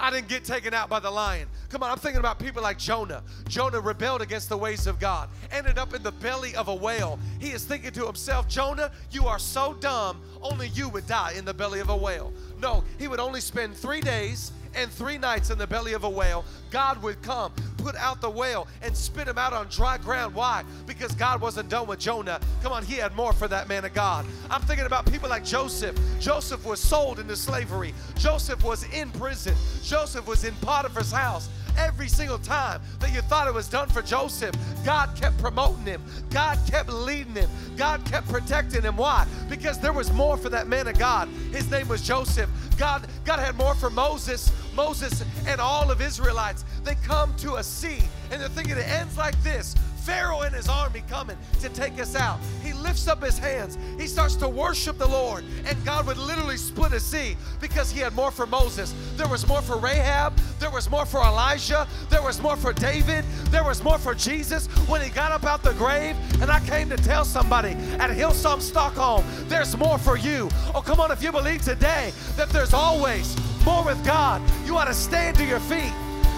I 0.00 0.10
didn't 0.10 0.28
get 0.28 0.44
taken 0.44 0.72
out 0.74 0.88
by 0.88 1.00
the 1.00 1.10
lion. 1.10 1.48
Come 1.70 1.82
on, 1.82 1.90
I'm 1.90 1.98
thinking 1.98 2.20
about 2.20 2.38
people 2.38 2.62
like 2.62 2.78
Jonah. 2.78 3.22
Jonah 3.48 3.80
rebelled 3.80 4.22
against 4.22 4.48
the 4.48 4.56
ways 4.56 4.86
of 4.86 5.00
God, 5.00 5.28
ended 5.50 5.76
up 5.76 5.92
in 5.92 6.02
the 6.02 6.12
belly 6.12 6.54
of 6.54 6.68
a 6.68 6.74
whale. 6.74 7.18
He 7.40 7.50
is 7.50 7.64
thinking 7.64 7.90
to 7.92 8.06
himself, 8.06 8.48
Jonah, 8.48 8.92
you 9.10 9.26
are 9.26 9.38
so 9.38 9.74
dumb, 9.74 10.22
only 10.40 10.68
you 10.68 10.88
would 10.90 11.06
die 11.06 11.32
in 11.36 11.44
the 11.44 11.52
belly 11.54 11.80
of 11.80 11.88
a 11.88 11.96
whale. 11.96 12.32
No, 12.60 12.84
he 12.98 13.08
would 13.08 13.20
only 13.20 13.40
spend 13.40 13.76
three 13.76 14.00
days 14.00 14.52
and 14.74 14.90
three 14.90 15.18
nights 15.18 15.50
in 15.50 15.58
the 15.58 15.66
belly 15.66 15.92
of 15.92 16.04
a 16.04 16.10
whale. 16.10 16.44
God 16.70 17.02
would 17.02 17.22
come, 17.22 17.52
put 17.78 17.96
out 17.96 18.20
the 18.20 18.30
whale, 18.30 18.68
and 18.82 18.96
spit 18.96 19.28
him 19.28 19.38
out 19.38 19.52
on 19.52 19.68
dry 19.68 19.98
ground. 19.98 20.34
Why? 20.34 20.64
Because 20.86 21.14
God 21.14 21.40
wasn't 21.40 21.68
done 21.68 21.86
with 21.86 21.98
Jonah. 21.98 22.40
Come 22.62 22.72
on, 22.72 22.84
he 22.84 22.94
had 22.94 23.14
more 23.14 23.32
for 23.32 23.48
that 23.48 23.68
man 23.68 23.84
of 23.84 23.94
God. 23.94 24.26
I'm 24.50 24.62
thinking 24.62 24.86
about 24.86 25.10
people 25.10 25.28
like 25.28 25.44
Joseph. 25.44 25.98
Joseph 26.20 26.64
was 26.64 26.80
sold 26.80 27.18
into 27.18 27.36
slavery, 27.36 27.94
Joseph 28.16 28.64
was 28.64 28.84
in 28.92 29.10
prison, 29.12 29.54
Joseph 29.82 30.26
was 30.26 30.44
in 30.44 30.54
Potiphar's 30.56 31.12
house 31.12 31.48
every 31.78 32.08
single 32.08 32.38
time 32.38 32.80
that 33.00 33.14
you 33.14 33.20
thought 33.22 33.46
it 33.46 33.54
was 33.54 33.68
done 33.68 33.88
for 33.88 34.02
Joseph, 34.02 34.54
God 34.84 35.10
kept 35.16 35.38
promoting 35.38 35.84
him. 35.84 36.02
God 36.30 36.58
kept 36.70 36.90
leading 36.90 37.34
him. 37.34 37.48
God 37.76 38.04
kept 38.04 38.28
protecting 38.28 38.82
him. 38.82 38.96
Why? 38.96 39.26
Because 39.48 39.78
there 39.78 39.92
was 39.92 40.12
more 40.12 40.36
for 40.36 40.48
that 40.50 40.68
man 40.68 40.88
of 40.88 40.98
God. 40.98 41.28
His 41.52 41.70
name 41.70 41.88
was 41.88 42.02
Joseph. 42.02 42.50
God, 42.76 43.06
God 43.24 43.38
had 43.38 43.56
more 43.56 43.74
for 43.74 43.90
Moses. 43.90 44.52
Moses 44.74 45.24
and 45.48 45.60
all 45.60 45.90
of 45.90 46.00
Israelites. 46.00 46.64
They 46.84 46.94
come 46.96 47.34
to 47.38 47.56
a 47.56 47.64
sea 47.64 47.98
and 48.30 48.40
they're 48.40 48.48
thinking 48.48 48.76
it 48.76 48.88
ends 48.88 49.16
like 49.18 49.40
this. 49.42 49.74
Pharaoh 50.08 50.40
and 50.40 50.54
his 50.54 50.70
army 50.70 51.02
coming 51.06 51.36
to 51.60 51.68
take 51.68 52.00
us 52.00 52.16
out. 52.16 52.40
He 52.62 52.72
lifts 52.72 53.08
up 53.08 53.22
his 53.22 53.38
hands. 53.38 53.76
He 54.00 54.06
starts 54.06 54.36
to 54.36 54.48
worship 54.48 54.96
the 54.96 55.06
Lord, 55.06 55.44
and 55.66 55.76
God 55.84 56.06
would 56.06 56.16
literally 56.16 56.56
split 56.56 56.94
a 56.94 57.00
sea 57.00 57.36
because 57.60 57.92
he 57.92 58.00
had 58.00 58.14
more 58.14 58.30
for 58.30 58.46
Moses. 58.46 58.94
There 59.18 59.28
was 59.28 59.46
more 59.46 59.60
for 59.60 59.76
Rahab. 59.76 60.34
There 60.60 60.70
was 60.70 60.88
more 60.88 61.04
for 61.04 61.20
Elijah. 61.20 61.86
There 62.08 62.22
was 62.22 62.40
more 62.40 62.56
for 62.56 62.72
David. 62.72 63.22
There 63.50 63.64
was 63.64 63.84
more 63.84 63.98
for 63.98 64.14
Jesus 64.14 64.66
when 64.88 65.02
he 65.02 65.10
got 65.10 65.30
up 65.30 65.44
out 65.44 65.62
the 65.62 65.74
grave. 65.74 66.16
And 66.40 66.50
I 66.50 66.60
came 66.60 66.88
to 66.88 66.96
tell 66.96 67.26
somebody 67.26 67.72
at 67.98 68.08
Hillsong 68.08 68.62
Stockholm, 68.62 69.26
there's 69.46 69.76
more 69.76 69.98
for 69.98 70.16
you. 70.16 70.48
Oh, 70.74 70.80
come 70.80 71.00
on, 71.00 71.10
if 71.10 71.22
you 71.22 71.32
believe 71.32 71.60
today 71.60 72.14
that 72.36 72.48
there's 72.48 72.72
always 72.72 73.36
more 73.62 73.84
with 73.84 74.02
God, 74.06 74.40
you 74.64 74.74
ought 74.78 74.86
to 74.86 74.94
stand 74.94 75.36
to 75.36 75.44
your 75.44 75.60
feet. 75.60 75.92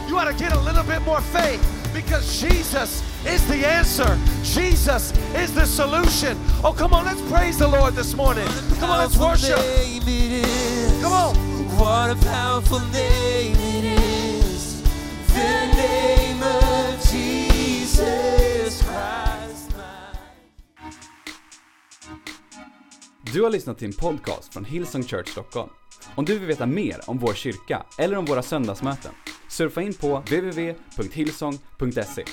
You 0.09 0.19
ought 0.19 0.25
to 0.25 0.35
get 0.35 0.53
a 0.53 0.59
little 0.59 0.83
bit 0.83 1.03
more 1.03 1.21
faith 1.21 1.63
because 1.95 2.41
Jesus 2.41 3.05
is 3.27 3.47
the 3.49 3.67
answer. 3.67 4.17
Jesus 4.43 5.13
is 5.35 5.53
the 5.55 5.67
solution. 5.67 6.39
Oh, 6.65 6.73
come 6.73 6.95
on, 6.95 7.05
let's 7.05 7.21
praise 7.31 7.59
the 7.59 7.69
Lord 7.69 7.95
this 7.95 8.15
morning. 8.17 8.47
Come 8.79 8.91
on, 8.91 8.99
let's 8.99 9.17
worship. 9.19 9.59
Name 9.59 10.03
it 10.07 10.33
is. 10.45 11.03
Come 11.03 11.13
on. 11.13 11.35
What 11.79 12.11
a 12.11 12.17
powerful 12.17 12.81
name 12.93 13.57
it 13.57 13.85
is. 13.85 14.83
The 15.29 15.67
name 15.77 16.43
of 16.43 16.99
Jesus 17.13 18.83
Christ. 18.83 19.71
My 19.77 20.11
Du 23.33 23.43
har 23.43 23.51
lyssnat 23.51 23.79
till 23.79 23.89
en 23.89 23.95
podcast 23.95 24.53
från 24.53 24.65
Hillsong 24.65 25.03
Church 25.03 25.29
Stockholm. 25.29 25.71
Om 26.15 26.25
du 26.25 26.39
vill 26.39 26.49
veta 26.49 26.67
mer 26.67 27.01
om 27.07 27.19
vår 27.19 27.35
kyrka 27.35 27.83
eller 27.99 28.17
om 28.17 28.25
våra 28.25 28.43
söndagsmöten, 28.43 29.13
surfa 29.49 29.83
in 29.83 29.95
på 29.95 30.19
www.hillsong.se. 30.19 32.25